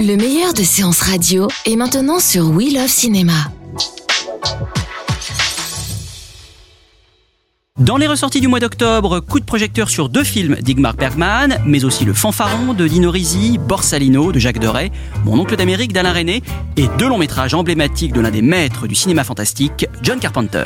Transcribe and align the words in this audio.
Le 0.00 0.16
meilleur 0.16 0.52
de 0.52 0.62
séances 0.62 1.00
radio 1.00 1.48
est 1.64 1.76
maintenant 1.76 2.20
sur 2.20 2.50
We 2.50 2.72
Love 2.74 2.88
Cinéma. 2.88 3.32
Dans 7.78 7.96
les 7.96 8.06
ressorties 8.06 8.40
du 8.40 8.48
mois 8.48 8.60
d'octobre, 8.60 9.20
coup 9.20 9.40
de 9.40 9.44
projecteur 9.44 9.88
sur 9.88 10.08
deux 10.08 10.24
films 10.24 10.56
d'Igmar 10.56 10.94
Bergman, 10.94 11.60
mais 11.66 11.84
aussi 11.84 12.04
Le 12.04 12.12
Fanfaron 12.12 12.74
de 12.74 12.86
Dino 12.86 13.10
Risi, 13.10 13.58
Borsalino 13.58 14.32
de 14.32 14.38
Jacques 14.38 14.58
Deray, 14.58 14.90
Mon 15.24 15.38
oncle 15.38 15.56
d'Amérique 15.56 15.92
d'Alain 15.92 16.12
René 16.12 16.42
et 16.76 16.88
deux 16.98 17.08
longs 17.08 17.18
métrages 17.18 17.54
emblématiques 17.54 18.12
de 18.12 18.20
l'un 18.20 18.30
des 18.30 18.42
maîtres 18.42 18.86
du 18.86 18.94
cinéma 18.94 19.24
fantastique, 19.24 19.86
John 20.02 20.18
Carpenter. 20.18 20.64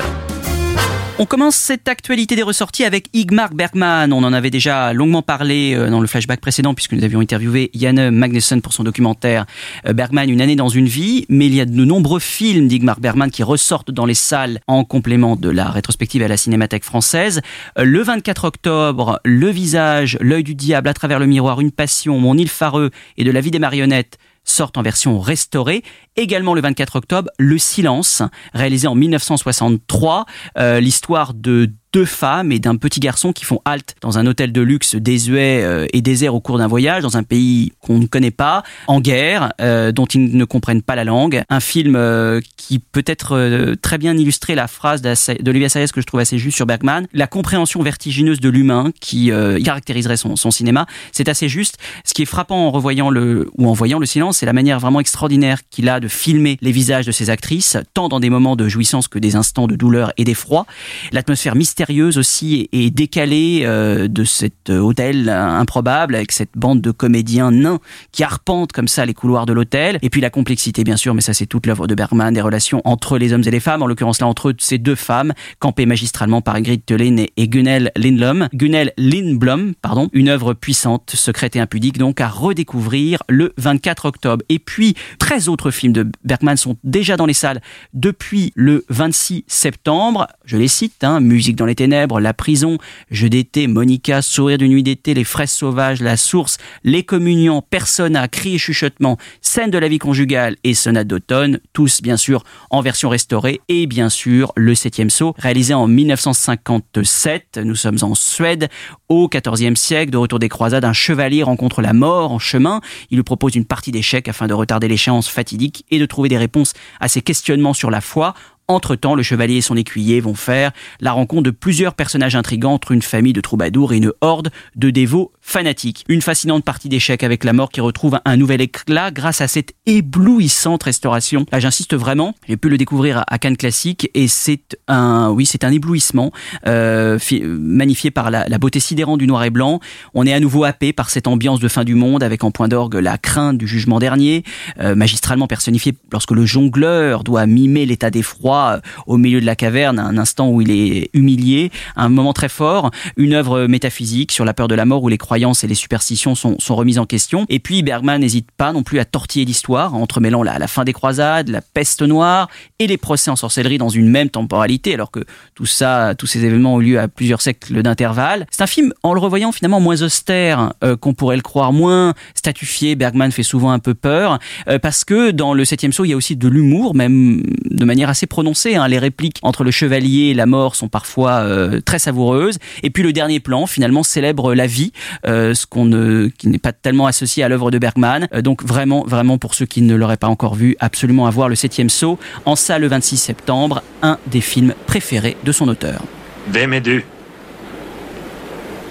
On 1.19 1.25
commence 1.25 1.55
cette 1.55 1.87
actualité 1.87 2.35
des 2.35 2.41
ressorties 2.41 2.83
avec 2.83 3.05
Igmar 3.13 3.53
Bergman. 3.53 4.11
On 4.11 4.23
en 4.23 4.33
avait 4.33 4.49
déjà 4.49 4.91
longuement 4.93 5.21
parlé 5.21 5.75
euh, 5.75 5.89
dans 5.89 5.99
le 5.99 6.07
flashback 6.07 6.39
précédent 6.41 6.73
puisque 6.73 6.93
nous 6.93 7.03
avions 7.03 7.19
interviewé 7.19 7.69
Janne 7.75 8.09
Magnussen 8.09 8.61
pour 8.61 8.73
son 8.73 8.83
documentaire 8.83 9.45
euh, 9.87 9.93
Bergman, 9.93 10.29
une 10.29 10.41
année 10.41 10.55
dans 10.55 10.69
une 10.69 10.87
vie. 10.87 11.25
Mais 11.29 11.45
il 11.45 11.53
y 11.53 11.61
a 11.61 11.65
de 11.65 11.85
nombreux 11.85 12.19
films 12.19 12.67
d'Igmar 12.67 12.99
Bergman 12.99 13.29
qui 13.29 13.43
ressortent 13.43 13.91
dans 13.91 14.05
les 14.05 14.15
salles 14.15 14.61
en 14.67 14.83
complément 14.83 15.35
de 15.35 15.49
la 15.49 15.69
rétrospective 15.69 16.23
à 16.23 16.27
la 16.27 16.37
Cinémathèque 16.37 16.85
française. 16.85 17.41
Euh, 17.77 17.83
Le 17.83 18.01
24 18.01 18.45
octobre, 18.45 19.19
Le 19.23 19.49
visage, 19.49 20.17
L'œil 20.21 20.43
du 20.43 20.55
diable 20.55 20.87
à 20.87 20.93
travers 20.93 21.19
le 21.19 21.27
miroir, 21.27 21.61
Une 21.61 21.71
passion, 21.71 22.19
Mon 22.19 22.37
île 22.37 22.49
fareux 22.49 22.89
et 23.17 23.23
de 23.23 23.31
la 23.31 23.41
vie 23.41 23.51
des 23.51 23.59
marionnettes 23.59 24.17
sortent 24.43 24.77
en 24.77 24.81
version 24.81 25.19
restaurée. 25.19 25.83
Également 26.15 26.53
le 26.53 26.61
24 26.61 26.95
octobre, 26.97 27.29
Le 27.37 27.57
Silence, 27.57 28.21
réalisé 28.53 28.87
en 28.87 28.95
1963, 28.95 30.25
euh, 30.57 30.79
l'histoire 30.79 31.33
de 31.33 31.71
deux 31.93 32.05
femmes 32.05 32.51
et 32.51 32.59
d'un 32.59 32.75
petit 32.75 32.99
garçon 32.99 33.33
qui 33.33 33.45
font 33.45 33.59
halte 33.65 33.95
dans 34.01 34.17
un 34.17 34.25
hôtel 34.25 34.51
de 34.51 34.61
luxe 34.61 34.95
désuet 34.95 35.61
euh, 35.63 35.87
et 35.93 36.01
désert 36.01 36.33
au 36.33 36.39
cours 36.39 36.57
d'un 36.57 36.67
voyage 36.67 37.03
dans 37.03 37.17
un 37.17 37.23
pays 37.23 37.73
qu'on 37.81 37.99
ne 37.99 38.05
connaît 38.05 38.31
pas, 38.31 38.63
en 38.87 39.01
guerre, 39.01 39.53
euh, 39.59 39.91
dont 39.91 40.05
ils 40.05 40.35
ne 40.35 40.45
comprennent 40.45 40.81
pas 40.81 40.95
la 40.95 41.03
langue. 41.03 41.43
Un 41.49 41.59
film 41.59 41.95
euh, 41.95 42.39
qui 42.57 42.79
peut 42.79 43.03
être 43.05 43.75
très 43.81 43.97
bien 43.97 44.15
illustrer 44.15 44.55
la 44.55 44.67
phrase 44.67 45.01
d'Olivia 45.01 45.69
Sayes 45.69 45.87
que 45.93 46.01
je 46.01 46.05
trouve 46.05 46.19
assez 46.19 46.37
juste 46.37 46.55
sur 46.55 46.65
Bergman, 46.65 47.07
la 47.13 47.27
compréhension 47.27 47.81
vertigineuse 47.81 48.39
de 48.39 48.49
l'humain 48.49 48.91
qui 48.99 49.31
caractériserait 49.63 50.17
son, 50.17 50.35
son 50.35 50.51
cinéma. 50.51 50.85
C'est 51.11 51.29
assez 51.29 51.49
juste. 51.49 51.77
Ce 52.05 52.13
qui 52.13 52.21
est 52.21 52.25
frappant 52.25 52.67
en 52.67 52.71
revoyant 52.71 53.09
le 53.09 53.49
ou 53.57 53.67
en 53.67 53.73
voyant 53.73 53.99
le 53.99 54.05
silence, 54.05 54.37
c'est 54.37 54.45
la 54.45 54.53
manière 54.53 54.79
vraiment 54.79 54.99
extraordinaire 54.99 55.59
qu'il 55.69 55.89
a 55.89 55.99
de 55.99 56.07
filmer 56.07 56.57
les 56.61 56.71
visages 56.71 57.05
de 57.05 57.11
ses 57.11 57.29
actrices, 57.29 57.77
tant 57.93 58.07
dans 58.09 58.19
des 58.19 58.29
moments 58.29 58.55
de 58.55 58.67
jouissance 58.67 59.07
que 59.07 59.19
des 59.19 59.35
instants 59.35 59.67
de 59.67 59.75
douleur 59.75 60.13
et 60.17 60.23
d'effroi. 60.23 60.65
L'atmosphère 61.11 61.55
mystérieuse 61.55 61.80
aussi 61.89 62.69
et 62.71 62.89
décalée 62.91 63.61
euh, 63.65 64.07
de 64.07 64.23
cet 64.23 64.69
euh, 64.69 64.79
hôtel 64.79 65.29
improbable 65.29 66.15
avec 66.15 66.31
cette 66.31 66.51
bande 66.55 66.81
de 66.81 66.91
comédiens 66.91 67.51
nains 67.51 67.79
qui 68.11 68.23
arpentent 68.23 68.71
comme 68.71 68.87
ça 68.87 69.05
les 69.05 69.13
couloirs 69.13 69.45
de 69.45 69.53
l'hôtel. 69.53 69.97
Et 70.01 70.09
puis 70.09 70.21
la 70.21 70.29
complexité, 70.29 70.83
bien 70.83 70.97
sûr, 70.97 71.13
mais 71.13 71.21
ça 71.21 71.33
c'est 71.33 71.45
toute 71.45 71.65
l'œuvre 71.65 71.87
de 71.87 71.95
Bergman, 71.95 72.33
des 72.33 72.41
relations 72.41 72.81
entre 72.85 73.17
les 73.17 73.33
hommes 73.33 73.43
et 73.45 73.51
les 73.51 73.59
femmes, 73.59 73.81
en 73.81 73.87
l'occurrence 73.87 74.21
là 74.21 74.27
entre 74.27 74.53
ces 74.59 74.77
deux 74.77 74.95
femmes, 74.95 75.33
campées 75.59 75.85
magistralement 75.85 76.41
par 76.41 76.55
Ingrid 76.55 76.85
Thelin 76.85 77.17
et- 77.17 77.31
et 77.37 77.47
Gunnel 77.47 77.91
Lindblom. 77.95 78.47
Gunnel 78.53 78.91
Lindblom, 78.97 79.73
pardon, 79.81 80.09
une 80.13 80.29
œuvre 80.29 80.53
puissante, 80.53 81.11
secrète 81.15 81.55
et 81.55 81.59
impudique, 81.59 81.97
donc 81.97 82.21
à 82.21 82.27
redécouvrir 82.27 83.23
le 83.27 83.53
24 83.57 84.05
octobre. 84.05 84.43
Et 84.49 84.59
puis, 84.59 84.95
13 85.19 85.49
autres 85.49 85.71
films 85.71 85.93
de 85.93 86.07
Bergman 86.23 86.57
sont 86.57 86.77
déjà 86.83 87.17
dans 87.17 87.25
les 87.25 87.33
salles 87.33 87.61
depuis 87.93 88.51
le 88.55 88.85
26 88.89 89.43
septembre. 89.47 90.27
Je 90.45 90.57
les 90.57 90.67
cite, 90.67 91.03
hein, 91.03 91.19
Musique 91.19 91.55
dans 91.55 91.65
les 91.65 91.70
ténèbres, 91.75 92.19
La 92.19 92.33
prison, 92.33 92.77
Jeu 93.09 93.29
d'été, 93.29 93.67
Monica, 93.67 94.21
Sourire 94.21 94.57
d'une 94.57 94.71
nuit 94.71 94.83
d'été, 94.83 95.13
Les 95.13 95.23
fraises 95.23 95.51
sauvages, 95.51 96.01
La 96.01 96.17
source, 96.17 96.57
Les 96.83 97.03
communions, 97.03 97.61
Persona, 97.61 98.27
Cris 98.27 98.55
et 98.55 98.57
chuchotements, 98.57 99.17
Scène 99.41 99.71
de 99.71 99.77
la 99.77 99.87
vie 99.87 99.99
conjugale 99.99 100.55
et 100.63 100.73
Sonate 100.73 101.07
d'automne, 101.07 101.59
tous 101.73 102.01
bien 102.01 102.17
sûr 102.17 102.43
en 102.69 102.81
version 102.81 103.09
restaurée 103.09 103.61
et 103.67 103.87
bien 103.87 104.09
sûr 104.09 104.51
Le 104.55 104.75
septième 104.75 105.09
saut, 105.09 105.33
réalisé 105.37 105.73
en 105.73 105.87
1957. 105.87 107.59
Nous 107.63 107.75
sommes 107.75 107.97
en 108.01 108.15
Suède, 108.15 108.69
au 109.09 109.27
XIVe 109.27 109.75
siècle, 109.75 110.11
de 110.11 110.17
retour 110.17 110.39
des 110.39 110.49
croisades, 110.49 110.85
un 110.85 110.93
chevalier 110.93 111.43
rencontre 111.43 111.81
la 111.81 111.93
mort 111.93 112.31
en 112.31 112.39
chemin. 112.39 112.81
Il 113.09 113.17
lui 113.17 113.23
propose 113.23 113.55
une 113.55 113.65
partie 113.65 113.91
d'échecs 113.91 114.27
afin 114.27 114.47
de 114.47 114.53
retarder 114.53 114.87
l'échéance 114.87 115.27
fatidique 115.27 115.85
et 115.91 115.99
de 115.99 116.05
trouver 116.05 116.29
des 116.29 116.37
réponses 116.37 116.73
à 116.99 117.07
ses 117.07 117.21
questionnements 117.21 117.73
sur 117.73 117.91
la 117.91 118.01
foi. 118.01 118.33
Entre-temps, 118.67 119.15
le 119.15 119.23
chevalier 119.23 119.55
et 119.55 119.61
son 119.61 119.75
écuyer 119.75 120.21
vont 120.21 120.33
faire 120.35 120.71
la 121.01 121.11
rencontre 121.11 121.43
de 121.43 121.51
plusieurs 121.51 121.93
personnages 121.93 122.35
intrigants 122.35 122.73
entre 122.73 122.91
une 122.93 123.01
famille 123.01 123.33
de 123.33 123.41
troubadours 123.41 123.91
et 123.93 123.97
une 123.97 124.11
horde 124.21 124.49
de 124.75 124.89
dévots 124.89 125.33
fanatiques. 125.41 126.05
Une 126.07 126.21
fascinante 126.21 126.63
partie 126.63 126.87
d'échecs 126.87 127.23
avec 127.23 127.43
la 127.43 127.51
mort 127.51 127.69
qui 127.69 127.81
retrouve 127.81 128.19
un 128.23 128.37
nouvel 128.37 128.61
éclat 128.61 129.11
grâce 129.11 129.41
à 129.41 129.47
cette 129.49 129.73
éblouissante 129.85 130.83
restauration. 130.83 131.45
Là, 131.51 131.59
j'insiste 131.59 131.95
vraiment, 131.95 132.33
j'ai 132.47 132.57
pu 132.57 132.69
le 132.69 132.77
découvrir 132.77 133.23
à- 133.27 133.37
Cannes 133.39 133.57
Classique 133.57 134.09
et 134.13 134.27
c'est 134.27 134.77
un, 134.87 135.31
oui, 135.31 135.45
c'est 135.47 135.63
un 135.63 135.71
éblouissement 135.71 136.31
euh, 136.67 137.17
fi- 137.17 137.41
magnifié 137.41 138.11
par 138.11 138.29
la, 138.29 138.47
la 138.47 138.57
beauté 138.59 138.79
sidérante 138.79 139.17
du 139.19 139.25
noir 139.27 139.43
et 139.43 139.49
blanc. 139.49 139.79
On 140.13 140.25
est 140.27 140.33
à 140.33 140.39
nouveau 140.39 140.63
happé 140.63 140.93
par 140.93 141.09
cette 141.09 141.27
ambiance 141.27 141.59
de 141.59 141.67
fin 141.67 141.83
du 141.83 141.95
monde 141.95 142.21
avec 142.23 142.43
en 142.43 142.51
point 142.51 142.67
d'orgue 142.67 142.95
la 142.95 143.17
crainte 143.17 143.57
du 143.57 143.67
jugement 143.67 143.97
dernier, 143.99 144.43
euh, 144.79 144.93
magistralement 144.95 145.47
personnifiée 145.47 145.93
lorsque 146.11 146.31
le 146.31 146.45
jongleur 146.45 147.23
doit 147.23 147.47
mimer 147.47 147.85
l'état 147.87 148.11
d'effroi 148.11 148.50
euh, 148.59 148.77
au 149.07 149.17
milieu 149.17 149.41
de 149.41 149.45
la 149.45 149.55
caverne, 149.55 149.99
un 149.99 150.17
instant 150.17 150.49
où 150.49 150.61
il 150.61 150.71
est 150.71 151.09
humilié, 151.13 151.71
un 151.95 152.09
moment 152.09 152.33
très 152.33 152.49
fort, 152.49 152.91
une 153.17 153.33
œuvre 153.33 153.67
métaphysique 153.67 154.31
sur 154.31 154.45
la 154.45 154.53
peur 154.53 154.67
de 154.67 154.75
la 154.75 154.85
mort 154.85 155.03
où 155.03 155.09
les 155.09 155.17
croyances 155.17 155.63
et 155.63 155.67
les 155.67 155.75
superstitions 155.75 156.35
sont, 156.35 156.57
sont 156.59 156.75
remises 156.75 156.99
en 156.99 157.05
question. 157.05 157.45
Et 157.49 157.59
puis 157.59 157.83
Bergman 157.83 158.19
n'hésite 158.19 158.49
pas 158.51 158.73
non 158.73 158.83
plus 158.83 158.99
à 158.99 159.05
tortiller 159.05 159.45
l'histoire, 159.45 159.93
en 159.93 160.01
entremêlant 160.01 160.43
la, 160.43 160.59
la 160.59 160.67
fin 160.67 160.83
des 160.83 160.93
croisades, 160.93 161.49
la 161.49 161.61
peste 161.61 162.01
noire 162.01 162.49
et 162.79 162.87
les 162.87 162.97
procès 162.97 163.31
en 163.31 163.35
sorcellerie 163.35 163.77
dans 163.77 163.89
une 163.89 164.07
même 164.07 164.29
temporalité, 164.29 164.93
alors 164.93 165.11
que 165.11 165.21
tout 165.55 165.65
ça, 165.65 166.15
tous 166.17 166.27
ces 166.27 166.45
événements 166.45 166.75
ont 166.75 166.79
lieu 166.79 166.99
à 166.99 167.07
plusieurs 167.07 167.41
siècles 167.41 167.81
d'intervalle. 167.81 168.45
C'est 168.51 168.63
un 168.63 168.67
film, 168.67 168.93
en 169.03 169.13
le 169.13 169.19
revoyant 169.19 169.51
finalement 169.51 169.79
moins 169.79 170.01
austère 170.01 170.73
euh, 170.83 170.95
qu'on 170.95 171.13
pourrait 171.13 171.35
le 171.35 171.41
croire, 171.41 171.73
moins 171.73 172.13
statufié. 172.35 172.95
Bergman 172.95 173.31
fait 173.31 173.43
souvent 173.43 173.71
un 173.71 173.79
peu 173.79 173.93
peur, 173.93 174.39
euh, 174.67 174.79
parce 174.79 175.03
que 175.03 175.31
dans 175.31 175.53
le 175.53 175.65
septième 175.65 175.93
saut, 175.93 176.05
il 176.05 176.09
y 176.09 176.13
a 176.13 176.17
aussi 176.17 176.35
de 176.35 176.47
l'humour, 176.47 176.95
même 176.95 177.43
de 177.69 177.85
manière 177.85 178.09
assez 178.09 178.27
hein. 178.43 178.87
Les 178.87 178.99
répliques 178.99 179.39
entre 179.41 179.63
le 179.63 179.71
chevalier 179.71 180.29
et 180.29 180.33
la 180.33 180.45
mort 180.45 180.75
sont 180.75 180.87
parfois 180.87 181.41
euh, 181.41 181.81
très 181.81 181.99
savoureuses. 181.99 182.57
Et 182.83 182.89
puis 182.89 183.03
le 183.03 183.13
dernier 183.13 183.39
plan, 183.39 183.65
finalement, 183.65 184.03
célèbre 184.03 184.53
la 184.53 184.67
vie, 184.67 184.91
euh, 185.25 185.53
ce 185.53 185.65
qu'on 185.65 185.85
ne, 185.85 186.27
qui 186.27 186.47
n'est 186.47 186.59
pas 186.59 186.73
tellement 186.73 187.07
associé 187.07 187.43
à 187.43 187.49
l'œuvre 187.49 187.71
de 187.71 187.77
Bergman. 187.77 188.27
Euh, 188.33 188.41
donc 188.41 188.63
vraiment, 188.63 189.03
vraiment 189.05 189.37
pour 189.37 189.55
ceux 189.55 189.65
qui 189.65 189.81
ne 189.81 189.95
l'auraient 189.95 190.17
pas 190.17 190.27
encore 190.27 190.55
vu, 190.55 190.75
absolument 190.79 191.27
à 191.27 191.31
voir 191.31 191.49
le 191.49 191.55
septième 191.55 191.89
saut 191.89 192.19
en 192.45 192.55
salle 192.55 192.81
le 192.81 192.87
26 192.87 193.17
septembre, 193.17 193.83
un 194.01 194.17
des 194.27 194.41
films 194.41 194.73
préférés 194.87 195.37
de 195.43 195.51
son 195.51 195.67
auteur. 195.67 196.01
Vem 196.47 196.73
är 196.73 196.81
du? 196.81 197.03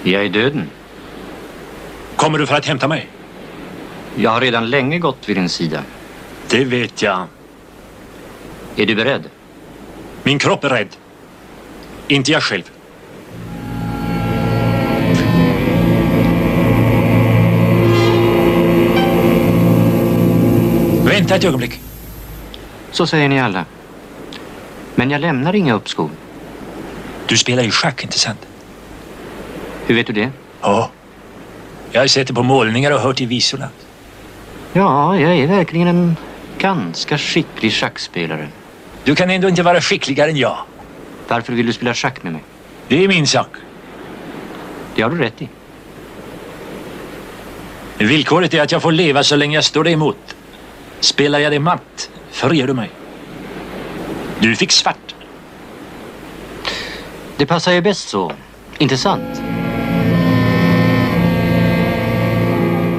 Jag 0.05 0.25
är 0.25 0.29
döden. 0.29 0.67
Kommer 2.17 2.39
du 2.39 2.47
för 2.47 2.55
att 2.55 2.67
hämta 2.67 2.89
mig? 2.89 3.09
Jag 4.17 4.31
har 4.31 4.41
redan 4.41 4.71
länge 4.71 4.99
gått 4.99 5.29
vid 5.29 5.37
din 5.37 5.49
sida. 5.49 5.83
Det 6.51 6.65
vet 6.65 7.03
jag. 7.03 7.27
Är 8.77 8.87
du 8.87 8.95
beredd? 8.95 9.23
Min 10.23 10.39
kropp 10.39 10.65
är 10.65 10.69
rädd. 10.69 10.97
Inte 12.09 12.33
jag 12.33 12.43
själv. 12.43 12.71
Vänta 21.05 21.37
ett 21.37 21.45
ögonblick. 21.45 21.81
Så 22.91 23.07
säger 23.07 23.29
ni 23.29 23.41
alla. 23.41 23.65
Men 24.95 25.11
jag 25.11 25.21
lämnar 25.21 25.55
inga 25.55 25.75
uppskov. 25.75 26.11
Du 27.27 27.37
spelar 27.37 27.63
ju 27.63 27.71
schack, 27.71 28.05
inte 28.05 28.19
sant? 28.19 28.47
Hur 29.87 29.95
vet 29.95 30.07
du 30.07 30.13
det? 30.13 30.31
Ja. 30.61 30.91
Jag 31.93 32.01
har 32.01 32.07
sett 32.07 32.27
det 32.29 32.35
på 32.35 32.43
målningar 32.43 32.91
och 32.91 33.01
hört 33.01 33.21
i 33.21 33.27
visorna. 33.27 33.69
Ja, 34.73 35.19
jag 35.19 35.39
är 35.39 35.47
verkligen 35.47 35.89
en 35.89 36.17
ganska 36.59 37.19
skicklig 37.19 37.73
schackspelare. 37.73 38.49
Du 39.05 39.15
kan 39.15 39.31
ändå 39.31 39.49
inte 39.49 39.63
vara 39.63 39.81
skickligare 39.81 40.31
än 40.31 40.37
jag. 40.37 40.59
Varför 41.29 41.53
vill 41.53 41.67
du 41.67 41.73
spela 41.73 41.95
schack 41.95 42.23
med 42.23 42.33
mig? 42.33 42.43
Det 42.89 43.05
är 43.05 43.09
min 43.09 43.27
sak. 43.27 43.49
Det 44.95 45.03
har 45.03 45.11
du 45.11 45.19
rätt 45.19 45.43
i. 45.43 45.49
Villkoret 47.99 48.55
är 48.55 48.63
att 48.63 48.73
jag 48.73 48.83
får 48.83 48.93
leva 48.93 49.23
så 49.23 49.37
länge 49.37 49.55
jag 49.57 49.65
står 49.65 49.85
dig 49.85 49.93
emot. 49.93 50.37
Spelar 51.01 51.39
jag 51.39 51.53
dig 51.53 51.59
matt, 51.59 52.11
förger 52.31 52.67
du 52.67 52.75
mig. 52.75 52.91
Du 54.41 54.57
fick 54.57 54.73
svart. 54.73 55.15
Det 57.37 57.47
passar 57.47 57.73
ju 57.73 57.81
bäst 57.81 58.09
så. 58.09 58.33
Inte 58.79 58.97
sant? 58.97 59.50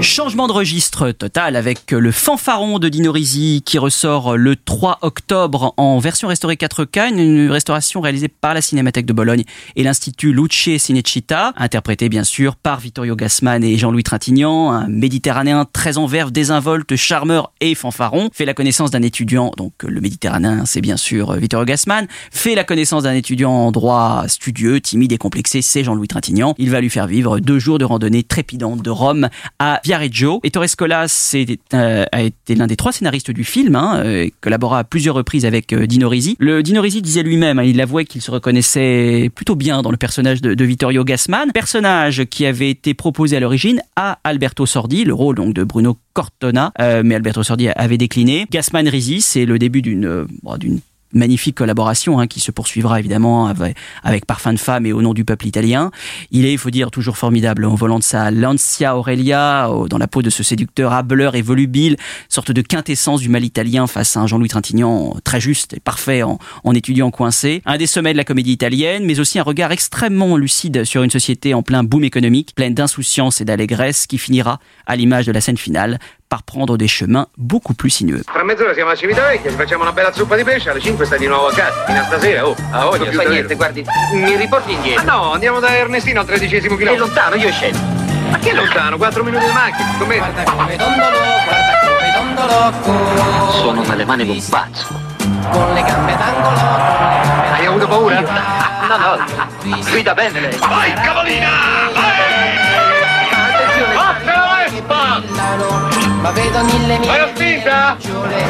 Changement 0.01 0.47
de 0.47 0.53
registre 0.53 1.11
total 1.11 1.55
avec 1.55 1.91
le 1.91 2.11
fanfaron 2.11 2.79
de 2.79 2.89
Dino 2.89 3.11
Risi 3.11 3.61
qui 3.63 3.77
ressort 3.77 4.35
le 4.35 4.55
3 4.55 4.97
octobre 5.03 5.75
en 5.77 5.99
version 5.99 6.27
restaurée 6.27 6.55
4K, 6.55 7.13
une 7.13 7.51
restauration 7.51 8.01
réalisée 8.01 8.27
par 8.27 8.55
la 8.55 8.61
Cinémathèque 8.61 9.05
de 9.05 9.13
Bologne 9.13 9.43
et 9.75 9.83
l'Institut 9.83 10.33
Luce 10.33 10.77
Cinecittà, 10.79 11.53
interprété 11.55 12.09
bien 12.09 12.23
sûr 12.23 12.55
par 12.55 12.79
Vittorio 12.79 13.15
Gassman 13.15 13.63
et 13.63 13.77
Jean-Louis 13.77 14.01
Trintignant, 14.01 14.71
un 14.71 14.87
méditerranéen 14.87 15.65
très 15.71 15.99
en 15.99 16.07
verve, 16.07 16.31
désinvolte, 16.31 16.95
charmeur 16.95 17.51
et 17.61 17.75
fanfaron, 17.75 18.29
fait 18.33 18.45
la 18.45 18.55
connaissance 18.55 18.89
d'un 18.89 19.03
étudiant, 19.03 19.51
donc 19.55 19.73
le 19.83 20.01
méditerranéen 20.01 20.65
c'est 20.65 20.81
bien 20.81 20.97
sûr 20.97 21.33
Vittorio 21.33 21.65
Gassman, 21.65 22.07
fait 22.31 22.55
la 22.55 22.63
connaissance 22.63 23.03
d'un 23.03 23.13
étudiant 23.13 23.51
en 23.51 23.71
droit 23.71 24.25
studieux, 24.27 24.81
timide 24.81 25.11
et 25.11 25.19
complexé, 25.19 25.61
c'est 25.61 25.83
Jean-Louis 25.83 26.07
Trintignant. 26.07 26.55
Il 26.57 26.71
va 26.71 26.81
lui 26.81 26.89
faire 26.89 27.05
vivre 27.05 27.39
deux 27.39 27.59
jours 27.59 27.77
de 27.77 27.85
randonnée 27.85 28.23
trépidante 28.23 28.81
de 28.81 28.89
Rome 28.89 29.29
à 29.59 29.79
Viareggio. 29.91 30.39
Ettore 30.43 30.69
Scolas 30.69 31.35
euh, 31.73 32.05
a 32.13 32.21
été 32.21 32.55
l'un 32.55 32.65
des 32.65 32.77
trois 32.77 32.93
scénaristes 32.93 33.29
du 33.29 33.43
film, 33.43 33.75
hein, 33.75 34.01
euh, 34.05 34.29
collabora 34.39 34.79
à 34.79 34.83
plusieurs 34.85 35.15
reprises 35.15 35.45
avec 35.45 35.73
euh, 35.73 35.85
Dino 35.85 36.07
Risi. 36.07 36.37
Le 36.39 36.63
Dino 36.63 36.79
Risi 36.81 37.01
disait 37.01 37.23
lui-même, 37.23 37.59
hein, 37.59 37.63
il 37.63 37.81
avouait 37.81 38.05
qu'il 38.05 38.21
se 38.21 38.31
reconnaissait 38.31 39.29
plutôt 39.35 39.55
bien 39.55 39.81
dans 39.81 39.91
le 39.91 39.97
personnage 39.97 40.41
de, 40.41 40.63
Vittorio 40.63 41.03
Gassman, 41.03 41.51
personnage 41.51 42.23
qui 42.23 42.45
avait 42.45 42.69
été 42.69 42.93
proposé 42.93 43.35
à 43.35 43.41
l'origine 43.41 43.81
à 43.97 44.19
Alberto 44.23 44.65
Sordi, 44.65 45.03
le 45.03 45.13
rôle 45.13 45.35
donc 45.35 45.53
de 45.53 45.65
Bruno 45.65 45.97
Cortona, 46.13 46.71
mais 46.79 47.15
Alberto 47.15 47.43
Sordi 47.43 47.67
avait 47.67 47.97
décliné. 47.97 48.45
Gassman 48.49 48.87
Risi, 48.87 49.19
c'est 49.19 49.43
le 49.43 49.59
début 49.59 49.81
d'une 49.81 50.25
d'une 50.57 50.79
magnifique 51.13 51.55
collaboration 51.55 52.19
hein, 52.19 52.27
qui 52.27 52.39
se 52.39 52.51
poursuivra 52.51 52.99
évidemment 52.99 53.47
avec, 53.47 53.75
avec 54.03 54.25
Parfum 54.25 54.53
de 54.53 54.59
femme 54.59 54.85
et 54.85 54.93
au 54.93 55.01
nom 55.01 55.13
du 55.13 55.25
peuple 55.25 55.47
italien. 55.47 55.91
Il 56.31 56.45
est, 56.45 56.51
il 56.53 56.57
faut 56.57 56.69
dire, 56.69 56.91
toujours 56.91 57.17
formidable 57.17 57.65
au 57.65 57.75
volant 57.75 57.99
de 57.99 58.03
sa 58.03 58.31
Lancia 58.31 58.95
Aurelia, 58.97 59.69
au- 59.69 59.87
dans 59.87 59.97
la 59.97 60.07
peau 60.07 60.21
de 60.21 60.29
ce 60.29 60.43
séducteur 60.43 60.91
hâbleur 60.93 61.35
et 61.35 61.41
volubile, 61.41 61.97
sorte 62.29 62.51
de 62.51 62.61
quintessence 62.61 63.21
du 63.21 63.29
mal 63.29 63.43
italien 63.43 63.87
face 63.87 64.15
à 64.17 64.21
un 64.21 64.27
Jean-Louis 64.27 64.49
Trintignant 64.49 65.15
très 65.23 65.41
juste 65.41 65.73
et 65.73 65.79
parfait 65.79 66.23
en, 66.23 66.39
en 66.63 66.73
étudiant 66.73 67.11
coincé. 67.11 67.61
Un 67.65 67.77
des 67.77 67.87
sommets 67.87 68.13
de 68.13 68.17
la 68.17 68.23
comédie 68.23 68.51
italienne, 68.53 69.05
mais 69.05 69.19
aussi 69.19 69.39
un 69.39 69.43
regard 69.43 69.71
extrêmement 69.71 70.37
lucide 70.37 70.83
sur 70.83 71.03
une 71.03 71.09
société 71.11 71.53
en 71.53 71.63
plein 71.63 71.83
boom 71.83 72.03
économique, 72.03 72.53
pleine 72.55 72.73
d'insouciance 72.73 73.41
et 73.41 73.45
d'allégresse, 73.45 74.07
qui 74.07 74.17
finira, 74.17 74.59
à 74.85 74.95
l'image 74.95 75.25
de 75.25 75.31
la 75.31 75.41
scène 75.41 75.57
finale, 75.57 75.99
par 76.31 76.43
prendre 76.43 76.77
des 76.77 76.87
chemins 76.87 77.27
beaucoup 77.37 77.73
plus 77.73 77.89
sinueux. 77.89 78.23
Tra 78.23 78.43
mezz'ora 78.45 78.73
siamo 78.73 78.91
a 78.91 78.95
Civitavecchia, 78.95 79.49
ci 79.51 79.57
facciamo 79.57 79.81
una 79.81 79.91
bella 79.91 80.13
zuppa 80.13 80.37
di 80.37 80.45
pesce, 80.45 80.69
alle 80.69 80.79
5 80.79 81.05
stai 81.05 81.19
di 81.19 81.27
nuovo 81.27 81.47
a 81.47 81.51
casa. 81.51 81.83
Fino 81.85 81.99
a 81.99 82.03
stasera, 82.05 82.47
oh, 82.47 82.55
a 82.71 82.87
oggi 82.87 83.03
Non 83.03 83.13
fa 83.13 83.23
niente, 83.23 83.55
guardi, 83.55 83.85
mi 84.13 84.35
riporti 84.37 84.71
indietro. 84.71 85.03
Ma 85.03 85.11
no, 85.11 85.33
andiamo 85.33 85.59
da 85.59 85.75
Ernestino 85.75 86.21
al 86.21 86.25
tredicesimo 86.25 86.75
È 86.75 86.77
chilometro. 86.77 87.05
lontano, 87.05 87.35
io 87.35 87.51
scendo. 87.51 87.79
Ma 88.29 88.37
che 88.39 88.51
è 88.51 88.53
lontano? 88.53 88.95
4 88.95 89.23
minuti 89.25 89.45
di 89.45 89.51
macchina, 89.51 89.89
scommetti. 89.97 90.43
come 90.45 90.75
dondolo, 90.77 91.17
guarda 91.43 91.79
come 91.83 92.11
dondolo, 92.15 93.51
Sono 93.51 93.81
nelle 93.81 94.05
mani 94.05 94.25
d'un 94.25 94.41
pazzo. 94.49 94.87
con 95.51 95.73
le 95.73 95.81
gambe 95.83 96.15
d'angolo, 96.15 96.55
con 96.55 97.53
Hai 97.55 97.65
avuto 97.65 97.87
paura? 97.89 98.21
No, 98.21 98.97
no, 98.97 99.83
guida 99.89 100.13
bene 100.13 100.39
lei. 100.39 100.57
Vai, 100.57 100.93
cavolina! 100.93 101.49
Attenzione, 103.43 103.93
Vattene 103.95 104.69
Vespa! 104.69 105.90
Ma 106.21 106.31
vedo 106.31 106.63
mille 106.63 106.97
mille 106.99 107.05
Vai 107.11 107.19
a 107.19 107.27
spinta! 107.33 107.95
giole, 107.99 108.43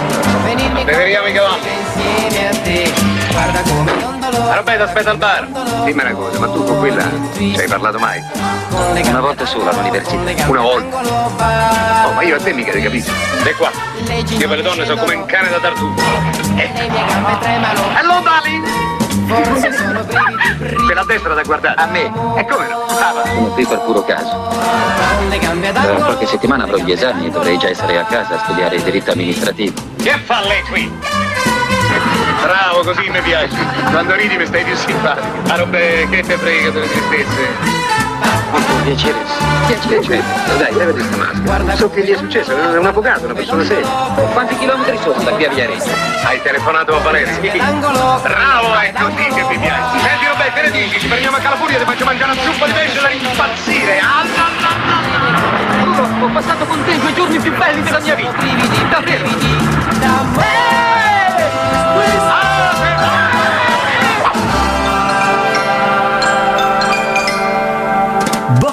venirmi 0.44 0.83
Beveriamo 0.83 1.27
i 1.27 1.33
cavalli. 1.33 1.68
insieme 1.95 2.47
a 2.50 2.56
te. 2.62 2.94
Guarda 3.31 3.62
come 3.62 3.91
dondolo, 4.00 4.50
Arabetta, 4.50 4.83
aspetta 4.83 5.09
al 5.12 5.18
bar. 5.18 5.47
Dimmi 5.85 6.01
una 6.01 6.12
cosa, 6.13 6.39
ma 6.39 6.47
tu 6.47 6.63
con 6.65 6.79
quella 6.79 7.03
ci 7.35 7.56
hai 7.57 7.68
parlato 7.68 7.97
mai? 8.00 8.21
Una 8.69 9.19
volta 9.21 9.45
sola 9.45 9.69
all'università. 9.71 10.47
Una 10.47 10.62
volta. 10.62 10.97
Oh, 12.07 12.12
ma 12.13 12.21
io 12.23 12.35
a 12.35 12.39
te 12.39 12.53
mica 12.53 12.71
ti 12.71 12.81
capisco. 12.81 13.12
E 13.44 13.53
qua. 13.56 13.71
Io 14.38 14.47
per 14.47 14.57
le 14.57 14.63
donne 14.63 14.85
sono 14.85 15.00
come 15.01 15.15
un 15.15 15.25
cane 15.25 15.50
da 15.50 15.59
tartufo. 15.59 16.01
Tremano, 17.39 17.81
Hello, 18.00 18.19
darling! 18.21 19.00
Forse 19.44 19.74
sono 19.74 20.04
brividi. 20.04 20.75
Quella 20.86 21.01
a 21.01 21.06
destra 21.06 21.33
da 21.33 21.42
guardare. 21.44 21.75
A 21.81 21.86
me? 21.88 22.06
E 22.38 22.45
come 22.45 22.68
no? 22.68 22.86
Ah, 22.88 23.13
Sono 23.25 23.48
qui 23.54 23.66
per 23.66 23.80
puro 23.81 24.04
caso. 24.04 24.50
Tra 25.72 25.94
qualche 25.95 26.25
settimana 26.28 26.63
avrò 26.63 26.78
gli 26.78 26.92
esami 26.92 27.28
e 27.28 27.30
dovrei 27.30 27.57
già 27.57 27.69
essere 27.69 27.98
a 28.00 28.04
casa 28.06 28.36
a 28.36 28.39
studiare 28.39 28.75
il 28.75 28.81
diritto 28.83 29.12
amministrativo. 29.12 29.81
Che 30.01 30.18
fa 30.25 30.42
lei 30.42 30.62
qui? 30.63 30.92
Bravo, 32.42 32.81
così 32.83 33.10
mi 33.10 33.22
piace. 33.22 33.56
Quando 33.92 34.16
ridi 34.16 34.36
mi 34.38 34.45
stai 34.45 34.63
più 34.63 34.75
simpatico. 34.75 35.28
Ma 35.48 35.56
robe 35.56 36.07
che 36.10 36.22
te 36.22 36.38
frega 36.38 36.69
delle 36.72 36.89
tristezze. 36.89 37.80
Molto 38.51 38.74
piacere. 38.83 39.18
Piacere. 39.68 40.24
Dai, 40.57 40.74
levati 40.74 41.01
sta 41.04 41.16
maschera. 41.18 41.39
Guarda 41.44 41.75
So 41.75 41.89
che 41.89 42.04
gli 42.04 42.12
è 42.12 42.18
successo, 42.18 42.51
è 42.51 42.78
un 42.78 42.86
avvocato, 42.86 43.25
una 43.25 43.33
persona 43.33 43.63
seria. 43.63 43.88
Quanti 44.33 44.50
chilometri 45.01 45.19
sono 45.19 45.24
da 45.24 45.31
qui 45.31 45.45
a 45.45 45.50
Viareggio? 45.50 45.89
Hai 46.24 46.42
telefonato 46.42 46.95
a 46.95 47.00
Valeria. 47.00 47.38
D'angolo. 47.57 48.19
Bravo, 48.21 48.80
è 48.80 48.94
così 48.94 49.27
che 49.33 49.44
mi 49.44 49.57
piace. 49.57 50.00
Senti 50.00 50.25
Roberto, 50.27 50.53
che 50.53 50.62
ne 50.62 50.71
dici? 50.71 51.00
Ci 51.00 51.07
prendiamo 51.07 51.38
a 51.38 51.39
Calafuria, 51.39 51.77
ti 51.80 51.86
faccio 51.86 52.06
mangiare 52.06 52.31
una 52.31 52.42
zuppa 52.42 52.65
di 52.68 52.71
pesce 52.71 53.01
da 53.01 53.09
impazzire. 53.09 54.00
Ah, 54.00 54.24
no, 54.24 54.48
no, 54.62 55.95
no. 55.95 56.25
Ho 56.25 56.30
passato 56.30 56.65
con 56.65 56.83
te 56.83 56.92
i 56.92 57.00
due 57.00 57.13
giorni 57.13 57.39
più 57.39 57.56
belli 57.56 57.81
della 57.81 58.00
mia 58.00 58.15
vita. 58.15 58.31
Davvero? 58.89 60.61